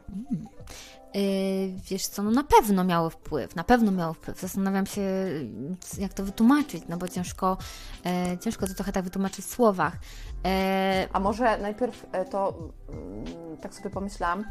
Mm. 0.10 0.48
Yy, 1.14 1.82
wiesz 1.90 2.08
co, 2.08 2.24
no 2.24 2.32
na 2.32 2.44
pewno 2.44 2.84
miało 2.84 3.10
wpływ, 3.10 3.56
na 3.56 3.64
pewno 3.64 3.92
miało 3.92 4.14
wpływ. 4.14 4.40
Zastanawiam 4.40 4.86
się, 4.86 5.02
jak 5.98 6.14
to 6.14 6.24
wytłumaczyć, 6.24 6.84
no 6.90 6.98
bo 6.98 7.08
ciężko, 7.08 7.58
e, 8.06 8.38
ciężko 8.38 8.68
to 8.68 8.74
trochę 8.74 8.92
tak 8.92 9.04
wytłumaczyć 9.04 9.46
w 9.46 9.50
słowach. 9.50 9.94
E... 10.48 11.08
A 11.14 11.20
może 11.20 11.58
najpierw 11.58 12.06
e, 12.12 12.26
to, 12.26 12.54
mm, 12.90 13.58
tak 13.58 13.74
sobie 13.74 13.90
pomyślałam, 13.90 14.46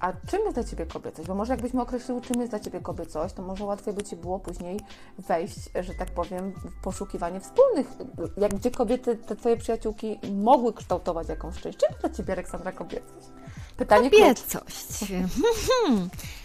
a 0.00 0.12
czym 0.30 0.40
jest 0.40 0.54
dla 0.54 0.64
Ciebie 0.64 0.86
kobiecość? 0.86 1.28
Bo 1.28 1.34
może 1.34 1.52
jakbyśmy 1.52 1.82
określiły, 1.82 2.20
czym 2.20 2.40
jest 2.40 2.52
dla 2.52 2.60
Ciebie 2.60 2.80
kobiecość, 2.80 3.34
to 3.34 3.42
może 3.42 3.64
łatwiej 3.64 3.94
by 3.94 4.02
Ci 4.02 4.16
było 4.16 4.38
później 4.38 4.80
wejść, 5.18 5.70
że 5.80 5.94
tak 5.94 6.10
powiem, 6.10 6.52
w 6.52 6.82
poszukiwanie 6.82 7.40
wspólnych, 7.40 7.86
jak 8.36 8.54
gdzie 8.54 8.70
kobiety, 8.70 9.16
te 9.16 9.36
Twoje 9.36 9.56
przyjaciółki 9.56 10.18
mogły 10.32 10.72
kształtować 10.72 11.28
jakąś 11.28 11.60
część. 11.60 11.78
Czym 11.78 11.88
jest 11.90 12.00
dla 12.00 12.10
Ciebie, 12.10 12.32
Aleksandra, 12.32 12.72
kobiecość? 12.72 13.26
Pytanie 13.76 14.10
Kobiecość. 14.10 15.04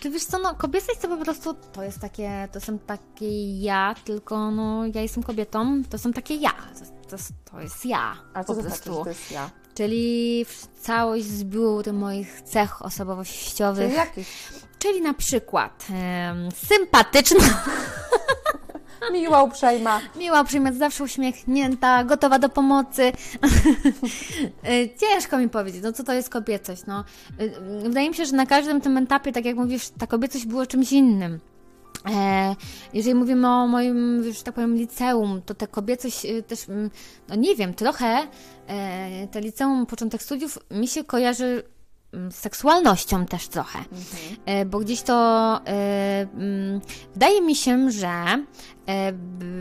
Czy 0.00 0.10
wiesz 0.10 0.24
co, 0.24 0.38
no 0.38 0.54
kobiecość 0.54 1.00
to 1.00 1.08
po 1.08 1.16
prostu, 1.16 1.54
to 1.54 1.82
jest 1.82 2.00
takie, 2.00 2.48
to 2.52 2.60
są 2.60 2.78
takie 2.78 3.60
ja, 3.60 3.94
tylko 4.04 4.50
no 4.50 4.86
ja 4.94 5.02
jestem 5.02 5.22
kobietą, 5.22 5.82
to 5.90 5.98
są 5.98 6.12
takie 6.12 6.34
ja, 6.34 6.52
to, 7.10 7.16
to, 7.16 7.22
to 7.50 7.60
jest 7.60 7.86
ja. 7.86 8.16
A 8.34 8.44
co 8.44 8.54
to 8.54 8.62
znaczy, 8.62 8.76
że 8.84 8.90
to 8.90 9.08
jest 9.08 9.30
ja? 9.30 9.50
Czyli 9.74 10.46
całość 10.80 11.24
zbiór 11.24 11.92
moich 11.92 12.42
cech 12.42 12.82
osobowościowych. 12.82 13.86
Czyli 13.86 13.96
jakich? 13.96 14.52
Czyli 14.78 15.00
na 15.00 15.14
przykład 15.14 15.86
um, 15.90 16.48
sympatyczna. 16.52 17.44
Miła, 19.12 19.42
uprzejma. 19.42 20.00
Miła, 20.16 20.42
uprzejma, 20.42 20.72
zawsze 20.72 21.04
uśmiechnięta, 21.04 22.04
gotowa 22.04 22.38
do 22.38 22.48
pomocy. 22.48 23.12
E, 24.64 24.88
ciężko 25.00 25.38
mi 25.38 25.48
powiedzieć, 25.48 25.82
no 25.82 25.92
co 25.92 26.04
to 26.04 26.12
jest 26.12 26.28
kobiecość, 26.28 26.82
no. 26.86 27.04
E, 27.38 27.80
wydaje 27.82 28.08
mi 28.08 28.14
się, 28.14 28.24
że 28.24 28.36
na 28.36 28.46
każdym 28.46 28.80
tym 28.80 28.96
etapie, 28.96 29.32
tak 29.32 29.44
jak 29.44 29.56
mówisz, 29.56 29.88
ta 29.98 30.06
kobiecość 30.06 30.46
była 30.46 30.66
czymś 30.66 30.92
innym. 30.92 31.40
E, 32.10 32.56
jeżeli 32.94 33.14
mówimy 33.14 33.48
o 33.48 33.66
moim, 33.66 34.24
że 34.32 34.42
tak 34.42 34.54
powiem, 34.54 34.76
liceum, 34.76 35.42
to 35.46 35.54
ta 35.54 35.66
kobiecość 35.66 36.26
też, 36.46 36.66
no 37.28 37.34
nie 37.34 37.56
wiem, 37.56 37.74
trochę 37.74 38.18
te 39.30 39.40
liceum, 39.40 39.86
początek 39.86 40.22
studiów 40.22 40.58
mi 40.70 40.88
się 40.88 41.04
kojarzy 41.04 41.62
mm, 42.12 42.32
seksualnością 42.32 43.26
też 43.26 43.48
trochę. 43.48 43.78
E, 44.46 44.64
Bo 44.64 44.78
gdzieś 44.78 45.02
to 45.02 45.14
e, 45.66 46.26
mm, 46.34 46.80
wydaje 47.12 47.42
mi 47.42 47.54
się, 47.56 47.90
że 47.90 48.08
e, 48.08 48.44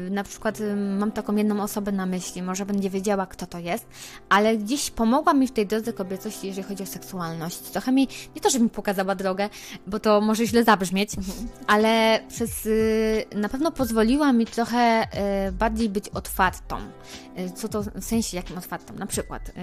na 0.09 0.23
przykład 0.23 0.61
ym, 0.61 0.97
mam 0.97 1.11
taką 1.11 1.35
jedną 1.35 1.63
osobę 1.63 1.91
na 1.91 2.05
myśli, 2.05 2.41
może 2.41 2.65
będzie 2.65 2.89
wiedziała, 2.89 3.25
kto 3.25 3.45
to 3.45 3.59
jest, 3.59 3.87
ale 4.29 4.57
gdzieś 4.57 4.91
pomogła 4.91 5.33
mi 5.33 5.47
w 5.47 5.51
tej 5.51 5.67
drodze 5.67 5.93
kobiecości, 5.93 6.47
jeżeli 6.47 6.67
chodzi 6.67 6.83
o 6.83 6.85
seksualność. 6.85 7.59
Trochę 7.59 7.91
mi, 7.91 8.07
nie 8.35 8.41
to, 8.41 8.49
że 8.49 8.59
mi 8.59 8.69
pokazała 8.69 9.15
drogę, 9.15 9.49
bo 9.87 9.99
to 9.99 10.21
może 10.21 10.45
źle 10.45 10.63
zabrzmieć, 10.63 11.11
ale 11.67 12.19
przez, 12.27 12.65
y, 12.65 13.25
na 13.35 13.49
pewno 13.49 13.71
pozwoliła 13.71 14.33
mi 14.33 14.45
trochę 14.45 15.07
y, 15.47 15.51
bardziej 15.51 15.89
być 15.89 16.09
otwartą. 16.09 16.77
Y, 17.39 17.51
Co 17.55 17.67
to 17.67 17.81
w 17.81 18.03
sensie 18.03 18.37
jakim 18.37 18.57
otwartą? 18.57 18.93
Na 18.93 19.05
przykład, 19.05 19.49
y, 19.49 19.53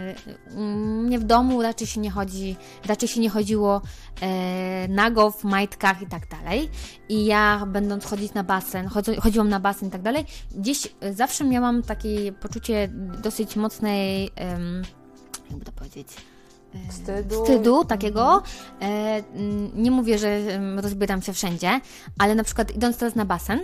y, 0.56 0.56
mnie 0.56 1.18
w 1.18 1.24
domu 1.24 1.62
raczej 1.62 1.86
się 1.86 2.00
nie 2.00 2.10
chodzi, 2.10 2.56
raczej 2.86 3.08
się 3.08 3.20
nie 3.20 3.30
chodziło 3.30 3.82
e, 4.20 4.88
nago 4.88 5.30
w 5.30 5.44
majtkach 5.44 6.02
i 6.02 6.06
tak 6.06 6.28
dalej. 6.28 6.70
I 7.08 7.26
ja 7.26 7.66
będąc 7.66 8.04
chodzić 8.04 8.34
na 8.34 8.44
basen, 8.44 8.88
chodzi, 8.88 9.16
chodziłam 9.16 9.48
na 9.48 9.55
basen 9.60 9.88
i 9.88 9.90
tak 9.90 10.02
dalej, 10.02 10.24
gdzieś 10.54 10.86
y, 10.86 11.14
zawsze 11.14 11.44
miałam 11.44 11.82
takie 11.82 12.32
poczucie 12.32 12.88
dosyć 13.22 13.56
mocnej, 13.56 14.30
em, 14.36 14.82
jakby 15.50 15.64
to 15.64 15.72
powiedzieć, 15.72 16.08
e, 16.74 16.92
Wstydu. 16.92 17.44
wstydu 17.44 17.84
takiego. 17.84 18.42
E, 18.82 19.22
nie 19.74 19.90
mówię, 19.90 20.18
że 20.18 20.40
rozbieram 20.76 21.22
się 21.22 21.32
wszędzie, 21.32 21.80
ale 22.18 22.34
na 22.34 22.44
przykład 22.44 22.76
idąc 22.76 22.96
teraz 22.96 23.14
na 23.14 23.24
basen, 23.24 23.60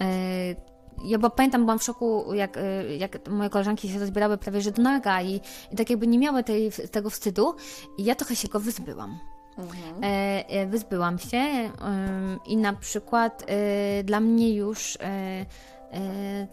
e, 0.00 0.76
ja 1.04 1.18
bo 1.18 1.30
pamiętam, 1.30 1.64
byłam 1.64 1.78
w 1.78 1.82
szoku, 1.82 2.34
jak, 2.34 2.56
e, 2.56 2.96
jak 2.96 3.28
moje 3.28 3.50
koleżanki 3.50 3.88
się 3.88 3.98
rozbierały 3.98 4.38
prawie 4.38 4.60
że 4.60 4.72
do 4.72 4.82
naga 4.82 5.22
i, 5.22 5.40
i 5.72 5.76
tak 5.76 5.90
jakby 5.90 6.06
nie 6.06 6.18
miały 6.18 6.44
tej, 6.44 6.70
tego 6.90 7.10
wstydu 7.10 7.54
i 7.98 8.04
ja 8.04 8.14
trochę 8.14 8.36
się 8.36 8.48
go 8.48 8.60
wyzbyłam. 8.60 9.18
Mhm. 9.58 10.04
E, 10.04 10.48
e, 10.48 10.66
wyzbyłam 10.66 11.18
się 11.18 11.70
i 12.46 12.56
na 12.56 12.72
przykład 12.72 13.44
e, 13.46 14.04
dla 14.04 14.20
mnie 14.20 14.54
już 14.54 14.98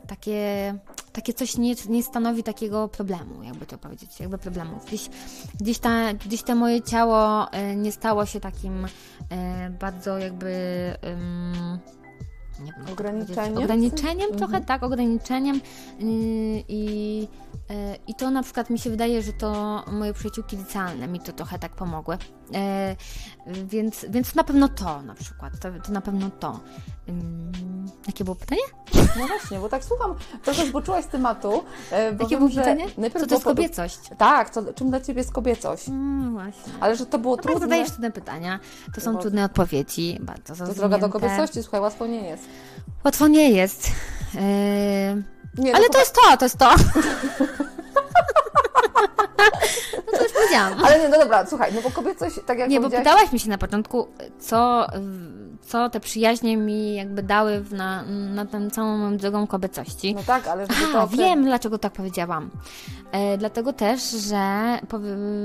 takie, 0.08 0.76
takie 1.12 1.34
coś 1.34 1.58
nie, 1.58 1.76
nie 1.89 2.04
stanowi 2.04 2.44
takiego 2.44 2.88
problemu, 2.88 3.44
jakby 3.44 3.66
to 3.66 3.78
powiedzieć, 3.78 4.20
jakby 4.20 4.38
problemów. 4.38 4.86
Gdzieś, 4.86 5.10
gdzieś, 5.60 5.80
ta, 5.80 6.13
gdzieś 6.13 6.44
to 6.44 6.56
moje 6.56 6.82
ciało 6.82 7.48
nie 7.76 7.92
stało 7.92 8.26
się 8.26 8.39
takim 8.39 8.88
bardzo 9.80 10.18
jakby 10.18 10.54
nie 12.60 12.72
wiem, 12.72 12.94
Ograniczeniem? 12.94 13.58
Ograniczeniem 13.58 14.32
Mhm. 14.32 14.38
trochę, 14.38 14.62
tak, 14.62 14.84
ograniczeniem. 14.84 15.62
Yy, 16.00 16.63
I, 16.68 17.28
I 18.08 18.16
to 18.16 18.32
na 18.32 18.44
przykład 18.44 18.70
mi 18.70 18.80
się 18.80 18.89
wydaje, 18.89 19.22
że 19.22 19.34
to 19.34 19.84
moje 19.92 20.13
przyjaciółki 20.13 20.58
licealne 20.58 21.08
mi 21.08 21.20
to 21.20 21.32
trochę 21.32 21.60
tak 21.60 21.76
pomogły. 21.76 22.18
E, 22.54 22.96
Więc, 23.48 24.06
więc 24.10 24.36
na 24.36 24.44
pewno 24.44 24.68
to 24.70 25.02
na 25.02 25.16
przykład, 25.16 25.54
to, 25.60 25.70
to 25.86 25.92
na 25.92 26.02
pewno 26.02 26.30
to. 26.40 26.60
Jakie 28.08 28.24
było 28.24 28.36
pytanie? 28.36 28.62
No 29.20 29.28
właśnie, 29.28 29.60
bo 29.60 29.70
tak 29.70 29.84
słucham, 29.84 30.16
trochę 30.44 30.66
zboczyłaś 30.66 31.06
z 31.06 31.08
tematu. 31.08 31.64
e, 31.92 32.12
Bo 32.14 32.24
Jakie 32.24 32.36
wiem, 32.38 32.48
było 32.50 32.62
pytanie? 32.62 32.86
Co 33.20 33.28
to 33.28 33.36
jest 33.36 33.46
kobiecość? 33.46 34.00
Tak, 34.18 34.50
co, 34.50 34.74
czym 34.74 34.90
dla 34.90 35.02
Ciebie 35.02 35.20
jest 35.22 35.32
kobiecość? 35.34 35.90
Mm, 35.90 36.32
właśnie. 36.34 36.74
Ale 36.80 36.96
że 36.96 37.06
to 37.06 37.20
było 37.20 37.34
No 37.36 37.38
tak, 37.38 37.44
trudne. 37.46 37.60
zadajesz 37.68 37.90
trudne 37.90 38.12
pytania. 38.12 38.60
To 38.96 39.02
są 39.02 39.14
Bo- 39.14 39.22
trudne 39.22 39.46
odpowiedzi, 39.46 40.18
bardzo 40.22 40.56
To 40.56 40.74
droga 40.74 40.98
do 40.98 41.10
kobiecości, 41.10 41.64
słuchaj, 41.64 41.82
łatwo 41.82 42.08
nie 42.08 42.22
jest. 42.30 42.44
Łatwo 43.06 43.28
nie 43.28 43.50
jest. 43.52 43.88
Yy, 44.34 44.42
Nie, 45.58 45.76
ale 45.76 45.84
no, 45.88 45.90
to 45.94 46.00
jest 46.00 46.16
to, 46.16 46.38
to 46.38 46.46
jest 46.46 46.58
to. 46.58 46.72
powiedziałam. 50.54 50.84
Ale 50.86 51.00
nie, 51.00 51.10
no 51.10 51.20
dobra, 51.20 51.46
słuchaj, 51.46 51.72
no 51.76 51.82
bo 51.82 51.92
kobiecość, 51.92 52.39
tak 52.46 52.60
jak 52.60 52.70
Nie, 52.70 52.80
bo 52.80 52.89
pytałaś 52.89 53.32
mi 53.32 53.39
się 53.39 53.50
na 53.50 53.58
początku, 53.58 54.08
co, 54.39 54.88
co 55.62 55.89
te 55.89 56.00
przyjaźnie 56.00 56.58
mi 56.58 56.96
jakby 56.96 57.24
dały 57.24 57.60
w- 57.62 57.74
na, 57.74 58.04
na 58.08 58.46
tę 58.46 58.70
całą 58.72 58.98
moją 58.98 59.18
drogą 59.18 59.48
kobiecości. 59.48 60.16
No 60.16 60.22
tak, 60.28 60.48
ale 60.48 60.66
żeby 60.66 60.94
to... 60.94 61.08
wiem, 61.08 61.44
dlaczego 61.44 61.78
tak 61.78 61.94
powiedziałam. 61.94 62.50
E, 63.12 63.38
dlatego 63.38 63.74
też, 63.74 64.10
że, 64.12 64.80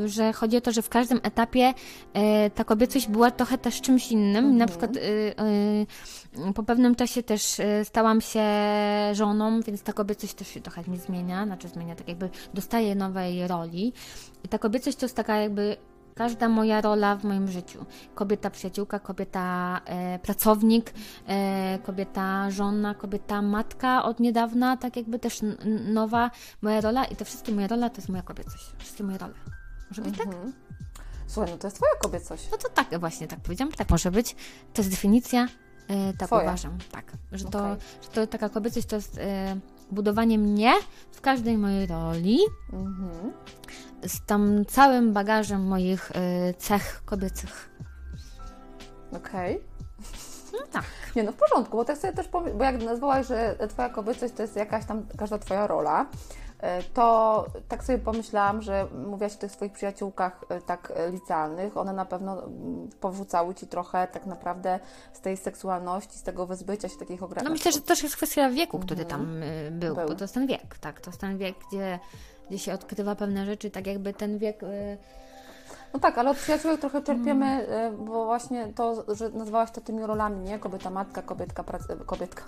że 0.07 0.33
chodzi 0.33 0.57
o 0.57 0.61
to, 0.61 0.73
że 0.73 0.83
w 0.83 0.89
każdym 0.89 1.21
etapie 1.23 1.75
e, 2.15 2.51
ta 2.51 2.65
kobiecość 2.65 3.09
była 3.09 3.31
trochę 3.31 3.59
też 3.59 3.81
czymś 3.81 4.13
innym. 4.13 4.57
Na 4.57 4.67
przykład 4.67 4.97
e, 4.97 5.01
e, 5.01 5.43
po 6.55 6.63
pewnym 6.63 6.95
czasie 6.95 7.23
też 7.23 7.61
e, 7.61 7.85
stałam 7.85 8.21
się 8.21 8.45
żoną, 9.13 9.61
więc 9.61 9.83
ta 9.83 9.93
kobiecość 9.93 10.35
też 10.35 10.49
się 10.49 10.61
trochę 10.61 10.83
mi 10.91 10.99
zmienia, 10.99 11.47
znaczy 11.47 11.69
zmienia, 11.69 11.95
tak 11.95 12.09
jakby 12.09 12.31
dostaje 12.55 12.95
nowej 12.95 13.49
roli. 13.49 13.93
I 14.45 14.49
ta 14.49 14.59
kobiecość 14.59 14.97
to 14.97 15.05
jest 15.05 15.17
taka 15.17 15.37
jakby 15.37 15.77
każda 16.15 16.49
moja 16.49 16.81
rola 16.81 17.17
w 17.17 17.25
moim 17.25 17.49
życiu. 17.49 17.85
Kobieta 18.15 18.51
przyjaciółka, 18.51 18.99
kobieta 18.99 19.81
e, 19.85 20.19
pracownik, 20.19 20.93
e, 21.27 21.79
kobieta 21.79 22.51
żona, 22.51 22.95
kobieta 22.95 23.43
matka 23.43 24.05
od 24.05 24.21
niedawna, 24.21 24.77
tak 24.77 24.97
jakby 24.97 25.19
też 25.19 25.41
nowa 25.93 26.31
moja 26.63 26.81
rola 26.81 27.05
i 27.05 27.17
te 27.17 27.25
wszystkie 27.25 27.53
moje 27.53 27.69
role 27.69 27.91
to 27.91 27.97
jest 27.97 28.09
moja 28.09 28.23
kobiecość. 28.23 28.65
Wszystkie 28.79 29.05
moje 29.05 29.19
role. 29.19 29.35
Może 29.91 30.03
być 30.03 30.19
tak? 30.19 30.27
Mhm. 30.27 30.53
Słuchaj, 31.27 31.53
no 31.53 31.59
to 31.59 31.67
jest 31.67 31.77
Twoja 31.77 31.93
kobiecość. 32.03 32.49
No 32.53 32.59
to 32.59 32.69
tak 32.69 33.01
właśnie, 33.01 33.27
tak 33.29 33.41
powiedziałam, 33.41 33.73
tak 33.73 33.91
może 33.91 34.11
być. 34.11 34.37
To 34.75 34.83
jest 34.83 34.91
definicja, 34.91 35.49
e, 35.89 36.13
tak 36.13 36.29
Twoja. 36.29 36.43
uważam, 36.43 36.79
tak. 36.93 37.13
Że 37.33 37.45
to, 37.45 37.59
Okej. 37.59 37.77
że 38.03 38.09
to 38.09 38.27
taka 38.27 38.49
kobiecość 38.49 38.87
to 38.87 38.97
jest 38.97 39.19
e, 39.19 39.57
budowanie 39.91 40.39
mnie 40.39 40.73
w 41.13 41.21
każdej 41.21 41.59
mojej 41.59 41.87
roli, 41.87 42.39
Mhm. 42.73 43.33
z 44.07 44.27
tam 44.27 44.65
całym 44.67 45.13
bagażem 45.13 45.67
moich 45.67 46.11
e, 46.15 46.55
cech 46.55 47.03
kobiecych. 47.05 47.71
Okej. 49.13 49.61
No 50.53 50.59
tak. 50.73 50.85
Nie, 51.17 51.23
no 51.23 51.33
w 51.33 51.37
porządku, 51.37 51.77
bo 51.77 51.85
tak 51.85 51.99
sobie 51.99 52.13
też 52.13 52.29
bo 52.29 52.65
jak 52.65 52.83
nazwałaś, 52.83 53.27
że 53.27 53.57
Twoja 53.69 53.89
kobiecość 53.89 54.35
to 54.35 54.43
jest 54.43 54.57
jakaś 54.57 54.85
tam, 54.85 55.07
każda 55.19 55.39
Twoja 55.39 55.67
rola, 55.67 56.07
to 56.95 57.47
tak 57.69 57.85
sobie 57.85 57.99
pomyślałam, 57.99 58.63
że 58.63 58.87
mówiłaś 59.07 59.35
o 59.35 59.39
tych 59.39 59.53
swoich 59.53 59.73
przyjaciółkach 59.73 60.45
e, 60.49 60.61
tak 60.61 60.93
e, 60.97 61.11
licealnych, 61.11 61.77
one 61.77 61.93
na 61.93 62.05
pewno 62.05 62.45
mm, 62.45 62.89
powrzucały 63.01 63.55
Ci 63.55 63.67
trochę 63.67 64.07
tak 64.13 64.27
naprawdę 64.27 64.81
z 65.13 65.21
tej 65.21 65.37
seksualności, 65.37 66.19
z 66.19 66.23
tego 66.23 66.47
wyzbycia 66.47 66.89
się 66.89 66.97
takich 66.97 67.21
No 67.21 67.27
ograniczeń. 67.27 67.53
myślę, 67.53 67.73
że 67.73 67.81
to 67.81 67.87
też 67.87 68.03
jest 68.03 68.17
kwestia 68.17 68.51
wieku, 68.51 68.79
który 68.79 69.03
Mhm. 69.03 69.21
tam 69.21 69.43
y, 69.43 69.71
był, 69.71 69.95
Był. 69.95 70.09
bo 70.09 70.15
to 70.15 70.25
jest 70.25 70.35
ten 70.35 70.47
wiek, 70.47 70.79
tak, 70.79 71.01
to 71.01 71.11
jest 71.11 71.21
ten 71.21 71.39
wiek, 71.39 71.57
gdzie, 71.69 71.99
gdzie 72.49 72.59
się 72.59 72.75
odkrywa 72.75 73.15
pewne 73.15 73.47
rzeczy, 73.47 73.71
tak 73.71 73.87
jakby 73.87 74.13
ten 74.15 74.39
wiek... 74.39 74.63
Y, 74.63 74.99
No 75.95 76.01
tak, 76.01 76.19
ale 76.19 76.31
od 76.31 76.37
przyjaciółek 76.37 76.81
trochę 76.81 77.03
czerpiemy, 77.03 77.47
Mm. 77.47 77.95
e, 77.95 78.05
bo 78.05 78.25
właśnie 78.25 78.67
to, 78.75 79.15
że 79.15 79.31
nazwałaś 79.31 79.71
to 79.71 79.81
tymi 79.81 80.07
rolami, 80.07 80.41
nie? 80.41 80.59
Kobieta 80.59 80.91
matka, 80.91 81.23
kobietka, 81.23 81.63
prac... 81.65 81.91
e, 81.91 81.97
kobietka. 82.07 82.43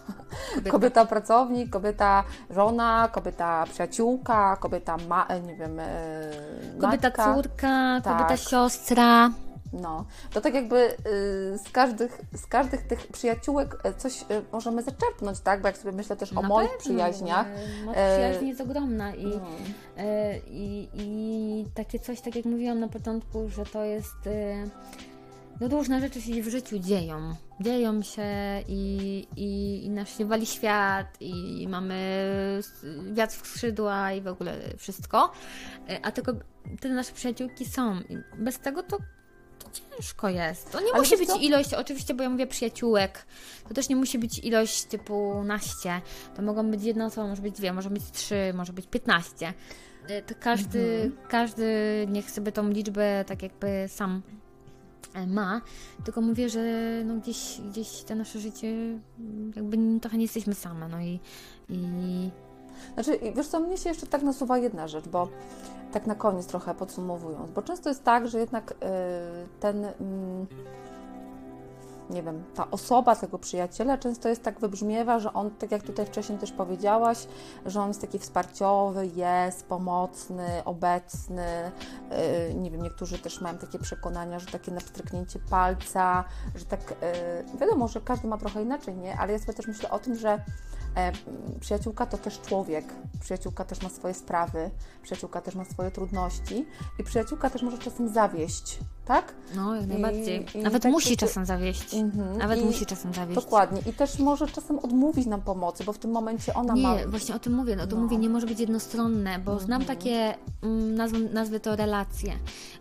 kobieta. 0.55 0.71
kobieta 0.77 1.05
pracownik, 1.05 1.71
kobieta 1.71 2.25
żona, 2.51 3.09
kobieta 3.13 3.65
przyjaciółka, 3.73 4.57
kobieta 4.57 4.97
ma... 5.09 5.27
e, 5.29 5.41
nie 5.41 5.57
wiem, 5.57 5.81
e, 5.81 5.87
Kobieta 6.81 7.09
matka. 7.09 7.35
córka, 7.35 8.01
kobieta 8.05 8.29
Tak. 8.29 8.39
siostra. 8.39 9.31
No, 9.73 10.05
to 10.33 10.41
tak 10.41 10.55
jakby 10.55 10.77
y, 10.77 11.59
z, 11.59 11.71
każdych, 11.73 12.21
z 12.35 12.47
każdych 12.47 12.83
tych 12.83 13.07
przyjaciółek 13.07 13.87
y, 13.87 13.95
coś 13.95 14.23
y, 14.23 14.25
możemy 14.53 14.83
zaczerpnąć, 14.83 15.41
tak? 15.41 15.61
Bo 15.63 15.69
jak 15.69 15.79
sobie 15.79 15.93
myślę 15.97 16.17
też 16.17 16.33
o 16.33 16.43
Na 16.43 16.49
moich 16.49 16.69
pewno, 16.69 16.85
przyjaźniach. 16.85 17.47
Moc 17.85 17.97
e, 17.97 18.17
przyjaźni 18.17 18.49
jest 18.49 18.61
ogromna 18.61 19.15
i, 19.15 19.27
No. 19.27 19.41
i, 20.47 20.89
i 20.95 21.65
takie 21.75 21.99
coś, 21.99 22.21
tak 22.21 22.37
jak 22.37 22.45
mówiłam 22.45 22.81
na 22.81 22.89
początku, 22.89 23.49
że 23.49 23.65
to 23.67 23.85
jest... 23.85 24.17
No 25.61 25.69
różne 25.69 26.01
rzeczy 26.01 26.21
się 26.21 26.43
w 26.43 26.49
życiu 26.49 26.79
dzieją. 26.79 27.35
Dzieją 27.61 28.03
się 28.03 28.23
i, 28.69 29.27
i, 29.37 29.81
i 29.85 29.91
nas 29.91 30.19
się 30.19 30.25
wali 30.25 30.47
świat 30.47 31.07
i 31.21 31.67
mamy 31.69 31.95
wiatr 33.13 33.35
w 33.35 33.47
skrzydła 33.47 34.13
i 34.13 34.21
w 34.21 34.27
ogóle 34.27 34.57
wszystko. 34.77 35.33
E, 35.89 36.01
A 36.07 36.13
tylko 36.13 36.33
te 36.81 36.89
nasze 36.89 37.13
przyjaciółki 37.13 37.65
są. 37.65 38.01
I 38.01 38.19
bez 38.39 38.59
tego 38.59 38.83
to 38.83 38.99
ciężko 39.73 40.29
jest. 40.29 40.73
To 40.73 40.81
nie 40.81 40.91
Ale 40.93 40.99
musi 41.01 41.17
być 41.17 41.29
co? 41.29 41.37
ilość, 41.39 41.75
oczywiście, 41.75 42.15
bo 42.15 42.23
ja 42.23 42.31
mówię 42.31 42.47
przyjaciółek. 42.47 43.27
To 43.69 43.75
też 43.75 43.89
nie 43.89 43.97
musi 43.97 44.19
być 44.19 44.39
ilość 44.39 44.85
typu 44.85 45.45
naście. 45.45 46.01
To 46.37 46.43
mogą 46.43 46.71
być 46.71 46.83
jedna 46.83 47.07
osoba, 47.07 47.27
może 47.29 47.43
być 47.43 47.55
dwie, 47.55 47.73
może 47.73 47.91
być 47.91 48.11
trzy, 48.11 48.53
może 48.55 48.73
być 48.73 48.87
piętnaście. 48.87 49.53
E, 50.09 50.23
To 50.23 50.35
każdy, 50.41 51.03
Mhm. 51.05 51.29
każdy 51.29 51.67
niech 52.11 52.31
sobie 52.31 52.53
tą 52.53 52.69
liczbę 52.69 53.25
tak 53.27 53.43
jakby 53.43 53.85
sam 53.89 54.23
e, 55.15 55.27
ma, 55.27 55.61
tylko 56.05 56.21
mówię, 56.21 56.49
że 56.49 56.63
no 57.05 57.17
gdzieś, 57.17 57.61
gdzieś 57.71 58.03
to 58.03 58.15
nasze 58.15 58.41
życie 58.41 58.75
jakby 59.57 60.01
trochę 60.01 60.17
nie 60.17 60.25
jesteśmy 60.25 60.55
same, 60.55 60.89
no 60.89 61.01
i, 61.01 61.21
i 61.69 62.31
Znaczy, 62.95 63.19
wiesz 63.37 63.49
co, 63.49 63.61
mnie 63.61 63.79
się 63.79 63.89
jeszcze 63.89 64.07
tak 64.07 64.23
nasuwa 64.23 64.59
jedna 64.59 64.89
rzecz, 64.89 65.09
bo 65.09 65.29
tak 65.93 66.07
na 66.07 66.15
koniec 66.15 66.47
trochę 66.47 66.75
podsumowując, 66.75 67.51
bo 67.51 67.63
często 67.63 67.89
jest 67.89 68.05
tak, 68.05 68.29
że 68.29 68.39
jednak 68.39 68.71
y, 68.73 68.75
ten, 69.61 69.85
mm, 69.85 70.47
nie 72.11 72.23
wiem, 72.23 72.45
ta 72.55 72.71
osoba 72.71 73.17
tego 73.17 73.39
przyjaciela 73.39 73.99
często 73.99 74.29
jest 74.29 74.43
tak 74.43 74.61
wybrzmiewa, 74.61 75.19
że 75.19 75.33
on, 75.33 75.51
tak 75.51 75.71
jak 75.71 75.83
tutaj 75.83 76.07
wcześniej 76.07 76.39
też 76.39 76.53
powiedziałaś, 76.53 77.27
że 77.67 77.81
on 77.81 77.89
jest 77.89 78.01
taki 78.01 78.19
wsparciowy, 78.19 79.07
jest 79.07 79.67
pomocny, 79.67 80.47
obecny. 80.65 81.73
Yy, 82.49 82.55
nie 82.55 82.71
wiem, 82.71 82.83
niektórzy 82.83 83.19
też 83.19 83.41
mają 83.41 83.59
takie 83.59 83.79
przekonania, 83.79 84.39
że 84.39 84.47
takie 84.47 84.73
na 84.73 84.81
pstryknięcie 84.81 85.39
palca, 85.51 86.25
że 86.55 86.65
tak, 86.65 86.81
yy, 87.53 87.59
wiadomo, 87.59 87.89
że 87.89 88.01
każdy 88.01 88.29
ma 88.29 88.39
trochę 88.39 88.63
inaczej, 88.63 88.97
nie? 88.97 89.19
Ale 89.19 89.33
ja 89.33 89.39
sobie 89.39 89.55
też 89.55 89.67
myślę 89.67 89.91
o 89.91 89.99
tym, 89.99 90.15
że 90.15 90.45
przyjaciółka 91.61 92.07
to 92.07 92.19
też 92.19 92.41
człowiek, 92.41 92.85
przyjaciółka 93.21 93.65
też 93.65 93.83
ma 93.83 93.89
swoje 93.89 94.15
sprawy, 94.15 94.71
przyjaciółka 95.03 95.41
też 95.41 95.55
ma 95.55 95.65
swoje 95.65 95.91
trudności 95.91 96.67
i 96.99 97.05
przyjaciółka 97.05 97.51
też 97.51 97.63
może 97.63 97.79
czasem 97.79 98.09
zawieść, 98.09 98.79
tak? 99.05 99.35
No, 99.57 99.77
jak 99.77 99.87
najbardziej. 99.87 100.47
I, 100.55 100.59
Nawet 100.59 100.83
tak 100.83 100.93
musi 100.93 101.17
czasem 101.17 101.47
zawieść. 101.47 101.95
Mm-hmm. 101.95 102.37
Nawet 102.37 102.61
I 102.61 102.65
musi 102.65 102.87
czasem 102.87 103.15
zawieść. 103.15 103.41
Dokładnie. 103.41 103.81
I 103.87 103.93
też 103.93 104.19
może 104.19 104.47
czasem 104.47 104.79
odmówić 104.79 105.27
nam 105.27 105.43
pomocy, 105.43 105.85
bo 105.85 105.93
w 105.93 105.99
tym 105.99 106.11
momencie 106.11 106.55
ona 106.55 106.75
nie, 106.75 106.83
ma... 106.83 106.95
Nie, 106.95 107.07
właśnie 107.07 107.35
o 107.35 107.39
tym 107.39 107.53
mówię. 107.53 107.77
No, 107.77 107.87
to 107.87 107.97
no. 107.97 108.03
mówię, 108.03 108.17
nie 108.17 108.29
może 108.29 108.47
być 108.47 108.61
jednostronne, 108.61 109.39
bo 109.39 109.57
mm-hmm. 109.57 109.65
znam 109.65 109.85
takie, 109.85 110.35
mm, 110.63 110.95
nazwę, 110.95 111.19
nazwę 111.19 111.61
to 111.61 111.77
relacje, 111.77 112.33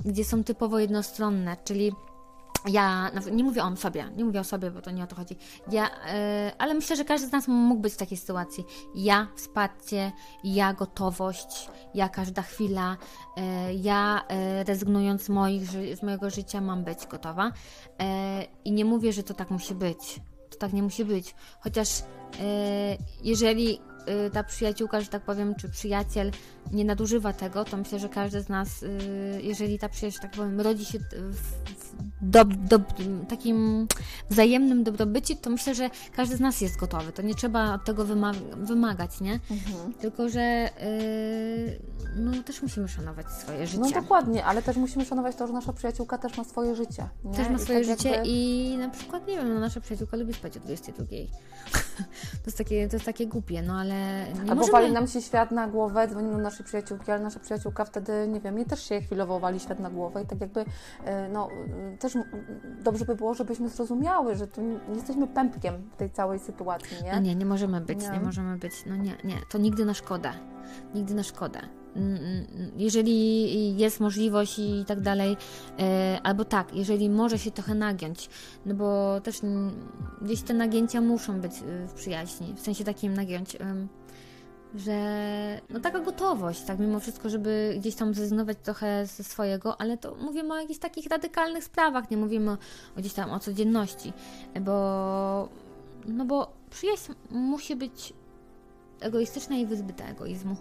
gdzie 0.06 0.26
są 0.26 0.44
typowo 0.44 0.80
jednostronne, 0.80 1.58
czyli 1.66 1.92
ja 2.68 3.12
nie 3.32 3.44
mówię 3.44 3.64
o 3.64 3.76
sobie, 3.76 4.12
nie 4.18 4.26
mówię 4.26 4.40
o 4.40 4.44
sobie, 4.44 4.72
bo 4.72 4.82
to 4.82 4.92
nie 4.92 5.04
o 5.04 5.08
to 5.08 5.16
chodzi. 5.16 5.36
Ja, 5.72 5.86
yy, 5.86 5.92
ale 6.58 6.74
myślę, 6.74 6.96
że 6.96 7.06
każdy 7.06 7.28
z 7.28 7.32
nas 7.32 7.48
mógł 7.48 7.82
być 7.82 7.94
w 7.94 7.98
takiej 7.98 8.18
sytuacji. 8.18 8.66
Ja 8.96 9.28
wsparcie, 9.36 10.12
ja 10.44 10.74
gotowość, 10.74 11.70
ja 11.94 12.10
każda 12.10 12.42
chwila, 12.42 12.98
yy, 13.38 13.44
ja 13.74 14.26
yy, 14.30 14.64
rezygnując 14.64 15.24
z, 15.24 15.30
moich, 15.30 15.70
z 15.96 16.04
mojego 16.04 16.30
życia 16.30 16.62
mam 16.62 16.84
być 16.84 17.08
gotowa. 17.08 17.52
I 18.66 18.72
nie 18.72 18.86
mówię, 18.86 19.14
że 19.14 19.24
to 19.24 19.34
tak 19.34 19.52
musi 19.52 19.76
być. 19.76 20.22
To 20.50 20.58
tak 20.58 20.74
nie 20.74 20.84
musi 20.84 21.06
być. 21.06 21.36
Chociaż 21.60 22.04
jeżeli 23.24 23.80
ta 24.34 24.44
przyjaciółka, 24.44 25.02
że 25.02 25.08
tak 25.08 25.24
powiem, 25.24 25.56
czy 25.56 25.70
przyjaciel 25.70 26.32
nie 26.72 26.86
nadużywa 26.86 27.34
tego, 27.34 27.66
to 27.66 27.78
myślę, 27.78 28.00
że 28.00 28.10
każdy 28.10 28.42
z 28.42 28.50
nas, 28.50 28.86
jeżeli 29.42 29.80
ta 29.80 29.90
przyjaźń, 29.90 30.20
tak 30.22 30.32
powiem, 30.32 30.62
rodzi 30.62 30.86
się 30.86 31.00
w, 31.00 31.79
do, 32.22 32.46
do, 32.46 32.80
takim 33.30 33.88
wzajemnym 34.30 34.84
dobrobycie, 34.84 35.36
to 35.36 35.50
myślę, 35.50 35.76
że 35.76 35.90
każdy 36.16 36.38
z 36.38 36.40
nas 36.40 36.62
jest 36.62 36.78
gotowy. 36.78 37.12
To 37.12 37.22
nie 37.22 37.36
trzeba 37.36 37.74
od 37.74 37.86
tego 37.86 38.06
wymagać, 38.58 39.22
nie? 39.22 39.34
Mhm. 39.34 39.94
Tylko, 39.94 40.30
że 40.30 40.70
yy, 40.82 42.00
no, 42.16 42.44
też 42.44 42.62
musimy 42.62 42.88
szanować 42.88 43.32
swoje 43.32 43.68
życie. 43.68 43.80
No 43.80 43.92
dokładnie, 43.92 44.46
ale 44.46 44.62
też 44.62 44.78
musimy 44.78 45.06
szanować 45.06 45.36
to, 45.36 45.48
że 45.48 45.54
nasza 45.54 45.74
przyjaciółka 45.74 46.18
też 46.18 46.38
ma 46.38 46.44
swoje 46.44 46.76
życie. 46.76 47.10
Nie? 47.24 47.36
Też 47.36 47.50
ma 47.50 47.58
swoje 47.58 47.82
I 47.82 47.88
tak 47.88 47.98
życie 47.98 48.10
jakby... 48.10 48.28
i 48.30 48.78
na 48.78 48.90
przykład, 48.90 49.28
nie 49.28 49.38
wiem, 49.38 49.54
no, 49.54 49.60
nasza 49.60 49.82
przyjaciółka 49.82 50.18
lubi 50.18 50.34
spać 50.34 50.58
o 50.58 50.60
22. 50.60 51.06
to, 51.10 51.16
jest 52.46 52.58
takie, 52.58 52.88
to 52.88 52.96
jest 52.96 53.06
takie 53.06 53.28
głupie, 53.28 53.62
no 53.62 53.74
ale 53.74 54.26
nie 54.34 54.42
Albo 54.42 54.56
możemy... 54.56 54.72
wali 54.72 54.92
nam 54.92 55.08
się 55.08 55.22
świat 55.22 55.52
na 55.52 55.68
głowę, 55.68 56.08
dzwonimy 56.08 56.36
do 56.36 56.42
naszej 56.42 56.66
przyjaciółki, 56.66 57.12
ale 57.12 57.24
nasza 57.24 57.40
przyjaciółka 57.40 57.86
wtedy, 57.86 58.28
nie 58.28 58.40
wiem, 58.40 58.58
jej 58.58 58.66
też 58.66 58.84
się 58.84 59.02
chwilowo 59.02 59.40
wali 59.40 59.60
świat 59.60 59.80
na 59.80 59.90
głowę 59.90 60.24
i 60.24 60.26
tak 60.26 60.42
jakby, 60.42 60.66
e, 61.06 61.30
no, 61.30 61.50
też 61.98 62.14
dobrze 62.84 63.06
by 63.06 63.16
było, 63.16 63.34
żebyśmy 63.34 63.70
zrozumiały, 63.70 64.36
że 64.36 64.48
tu 64.48 64.62
nie 64.62 64.96
jesteśmy 64.96 65.28
pępkiem 65.28 65.90
w 65.94 65.96
tej 65.96 66.10
całej 66.10 66.40
sytuacji, 66.40 67.04
nie? 67.04 67.12
No 67.12 67.20
nie, 67.20 67.36
nie 67.36 67.46
możemy 67.46 67.82
być, 67.82 68.02
nie, 68.02 68.10
nie 68.10 68.20
możemy 68.20 68.58
być, 68.58 68.74
no 68.86 68.96
nie, 68.96 69.18
nie, 69.24 69.36
to 69.50 69.58
nigdy 69.58 69.86
na 69.86 69.94
szkodę, 69.94 70.32
nigdy 70.96 71.14
na 71.14 71.24
szkodę. 71.24 71.60
Mm, 71.96 72.46
jeżeli 72.78 73.78
jest 73.78 74.00
możliwość 74.00 74.60
i 74.60 74.86
tak 74.88 75.02
dalej, 75.02 75.38
e, 75.80 76.20
albo 76.24 76.46
tak, 76.46 76.76
jeżeli 76.76 77.10
może 77.10 77.40
się 77.40 77.52
trochę 77.52 77.76
nagiąć, 77.76 78.30
no 78.66 78.76
bo 78.76 79.22
też 79.22 79.42
gdzieś 80.22 80.42
te 80.42 80.54
nagięcia 80.54 81.02
muszą 81.02 81.42
być 81.42 81.52
e, 81.52 81.88
w 81.88 81.94
przyjaźni, 81.94 82.54
w 82.54 82.60
sensie 82.60 82.84
takim 82.84 83.14
nagiąć, 83.14 83.58
że 84.76 85.62
no 85.70 85.80
taka 85.80 86.00
gotowość, 86.00 86.62
tak 86.62 86.80
mimo 86.80 87.00
wszystko, 87.00 87.30
żeby 87.30 87.76
gdzieś 87.80 87.96
tam 87.96 88.14
zrezygnować 88.14 88.58
trochę 88.64 89.06
ze 89.06 89.24
swojego, 89.24 89.82
ale 89.82 89.98
to 89.98 90.16
mówimy 90.16 90.54
o 90.54 90.58
jakichś 90.58 90.80
takich 90.80 91.08
radykalnych 91.08 91.64
sprawach, 91.64 92.12
nie 92.12 92.18
mówimy 92.18 92.52
o, 92.52 92.54
o 92.54 92.98
gdzieś 92.98 93.14
tam 93.14 93.32
o 93.32 93.40
codzienności, 93.40 94.14
bo 94.62 95.50
no 96.06 96.26
bo 96.26 96.54
przyjaźń 96.70 97.12
musi 97.30 97.76
być 97.76 98.14
egoistyczna 99.00 99.56
i 99.58 99.66
wyzbyta 99.66 100.06
egoizmu. 100.06 100.56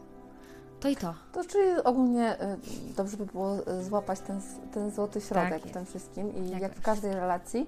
To 0.81 0.89
i 0.89 0.97
to. 0.97 1.15
To 1.33 1.45
czyli 1.45 1.83
ogólnie 1.85 2.43
y, 2.43 2.57
dobrze 2.97 3.17
by 3.17 3.27
było 3.27 3.69
y, 3.69 3.85
złapać 3.85 4.21
ten, 4.21 4.41
ten 4.73 4.91
złoty 4.91 5.21
środek 5.21 5.63
tak 5.63 5.71
w 5.71 5.75
tym 5.75 5.87
wszystkim 5.87 6.37
i 6.37 6.51
jak, 6.51 6.63
jak 6.63 6.75
w 6.75 6.83
każdej 6.83 7.15
relacji. 7.15 7.67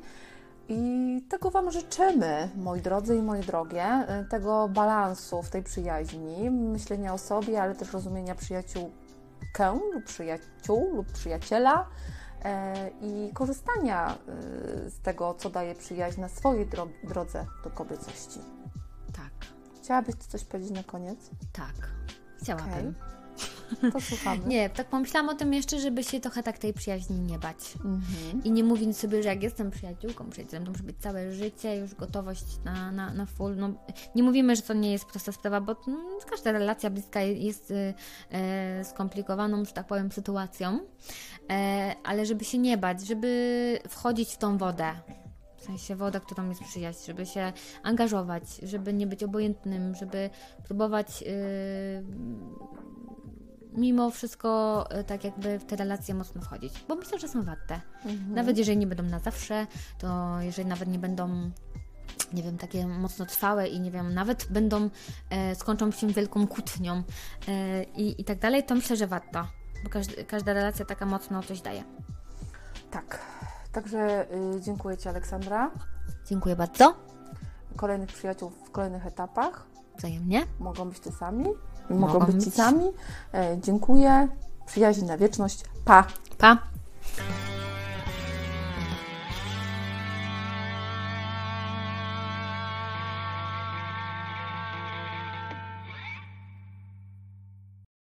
I 0.73 1.23
tego 1.29 1.51
Wam 1.51 1.71
życzymy, 1.71 2.51
moi 2.57 2.81
drodzy 2.81 3.17
i 3.17 3.23
moje 3.23 3.43
drogie, 3.43 4.07
y, 4.23 4.29
tego 4.29 4.69
balansu 4.69 5.43
w 5.43 5.51
tej 5.51 5.63
przyjaźni, 5.63 6.51
myślenia 6.51 7.15
o 7.15 7.19
sobie, 7.19 7.63
ale 7.63 7.75
też 7.75 7.93
rozumienia 7.93 8.35
przyjaciółkę 8.35 9.79
lub 9.93 10.05
przyjaciół 10.05 10.95
lub 10.95 11.13
przyjaciela 11.13 11.87
i 13.01 13.31
korzystania 13.35 14.19
z 14.89 15.01
tego, 15.01 15.35
co 15.35 15.51
daje 15.51 15.75
przyjaźń 15.75 16.21
na 16.21 16.29
swojej 16.29 16.69
drodze 17.05 17.47
do 17.65 17.71
kobiecości. 17.71 18.41
Tak. 19.13 19.49
Chciałabyś 19.83 20.15
coś 20.15 20.45
powiedzieć 20.45 20.71
na 20.71 20.83
koniec? 20.83 21.31
Tak. 21.53 21.91
Chciałabym. 22.43 22.71
Okay. 22.71 23.20
To 23.93 24.01
słuchamy. 24.01 24.47
nie, 24.47 24.71
tak 24.71 24.87
pomyślałam 24.87 25.29
o 25.29 25.35
tym 25.35 25.55
jeszcze, 25.55 25.81
żeby 25.81 26.05
się 26.05 26.21
trochę 26.21 26.43
tak 26.43 26.59
tej 26.59 26.73
przyjaźni 26.73 27.21
nie 27.21 27.39
bać. 27.39 27.75
Mhm. 27.75 28.45
I 28.45 28.51
nie 28.51 28.65
mówić 28.65 28.97
sobie, 28.97 29.23
że 29.23 29.29
jak 29.29 29.43
jestem 29.43 29.71
przyjaciółką, 29.71 30.31
przyjacielem, 30.31 30.65
to 30.65 30.71
muszę 30.71 30.83
być 30.83 30.97
całe 30.99 31.33
życie, 31.33 31.77
już 31.77 31.95
gotowość 31.95 32.45
na, 32.65 32.93
na, 32.93 33.13
na 33.13 33.27
full. 33.27 33.57
No, 33.57 33.71
nie 34.15 34.23
mówimy, 34.23 34.57
że 34.57 34.63
to 34.63 34.75
nie 34.75 34.93
jest 34.93 35.05
prosta 35.05 35.33
sprawa, 35.33 35.61
bo 35.61 35.77
no, 35.87 35.99
każda 36.31 36.53
relacja 36.53 36.91
bliska 36.91 37.21
jest 37.21 37.71
y, 37.71 37.95
y, 38.81 38.85
skomplikowaną, 38.85 39.65
że 39.65 39.73
tak 39.73 39.87
powiem, 39.87 40.13
sytuacją. 40.13 40.77
Y, 40.77 40.83
ale 42.05 42.27
żeby 42.27 42.45
się 42.45 42.59
nie 42.59 42.79
bać, 42.79 43.07
żeby 43.07 43.79
wchodzić 43.89 44.31
w 44.33 44.39
tą 44.39 44.59
wodę, 44.59 44.93
w 45.61 45.65
sensie 45.65 45.97
woda, 45.97 46.21
którą 46.21 46.49
jest 46.49 46.63
przyjaźń, 46.63 47.07
żeby 47.07 47.27
się 47.27 47.53
angażować, 47.83 48.43
żeby 48.63 48.93
nie 48.93 49.07
być 49.07 49.25
obojętnym, 49.25 49.95
żeby 49.95 50.31
próbować 50.65 51.23
yy, 51.23 51.29
mimo 53.73 54.11
wszystko 54.11 54.85
yy, 54.97 55.05
tak 55.05 55.25
jakby 55.25 55.59
w 55.59 55.65
te 55.65 55.77
relacje 55.77 56.15
mocno 56.15 56.43
wchodzić, 56.43 56.85
bo 56.89 56.95
myślę, 56.95 57.19
że 57.19 57.29
są 57.29 57.43
warte. 57.43 57.81
Mhm. 58.05 58.35
Nawet 58.35 58.59
jeżeli 58.59 58.77
nie 58.77 58.87
będą 58.87 59.03
na 59.03 59.19
zawsze, 59.19 59.67
to 59.99 60.41
jeżeli 60.41 60.69
nawet 60.69 60.89
nie 60.89 60.99
będą 60.99 61.51
nie 62.33 62.43
wiem, 62.43 62.59
takie 62.59 62.87
mocno 62.87 63.27
trwałe 63.27 63.69
i 63.69 63.81
nie 63.81 63.91
wiem, 63.91 64.15
nawet 64.15 64.47
będą, 64.51 64.91
e, 65.31 65.55
skończą 65.55 65.91
się 65.91 66.07
wielką 66.07 66.47
kłótnią 66.47 67.03
e, 67.49 67.83
i, 67.85 68.21
i 68.21 68.25
tak 68.25 68.39
dalej, 68.39 68.65
to 68.65 68.75
myślę, 68.75 68.97
że 68.97 69.07
warto, 69.07 69.47
bo 69.85 69.91
każdy, 69.91 70.25
każda 70.25 70.53
relacja 70.53 70.85
taka 70.85 71.07
mocno 71.07 71.43
coś 71.43 71.61
daje. 71.61 71.85
Tak. 72.91 73.21
Także 73.73 74.27
y, 74.57 74.61
dziękuję 74.61 74.97
Ci, 74.97 75.09
Aleksandra. 75.09 75.71
Dziękuję 76.27 76.57
bardzo. 76.57 76.95
Kolejnych 77.77 78.09
przyjaciół 78.09 78.51
w 78.51 78.71
kolejnych 78.71 79.07
etapach. 79.07 79.67
Wzajemnie. 79.99 80.47
Mogą 80.59 80.89
być 80.89 81.01
Ty 81.01 81.13
sami. 81.13 81.47
No, 81.91 81.97
mogą, 81.97 82.13
mogą 82.13 82.33
być 82.33 82.45
cicami. 82.45 82.85
E, 83.35 83.59
dziękuję. 83.61 84.29
Przyjaźń 84.67 85.05
na 85.05 85.17
wieczność. 85.19 85.65
Pa! 85.85 86.05
Pa! 86.39 86.59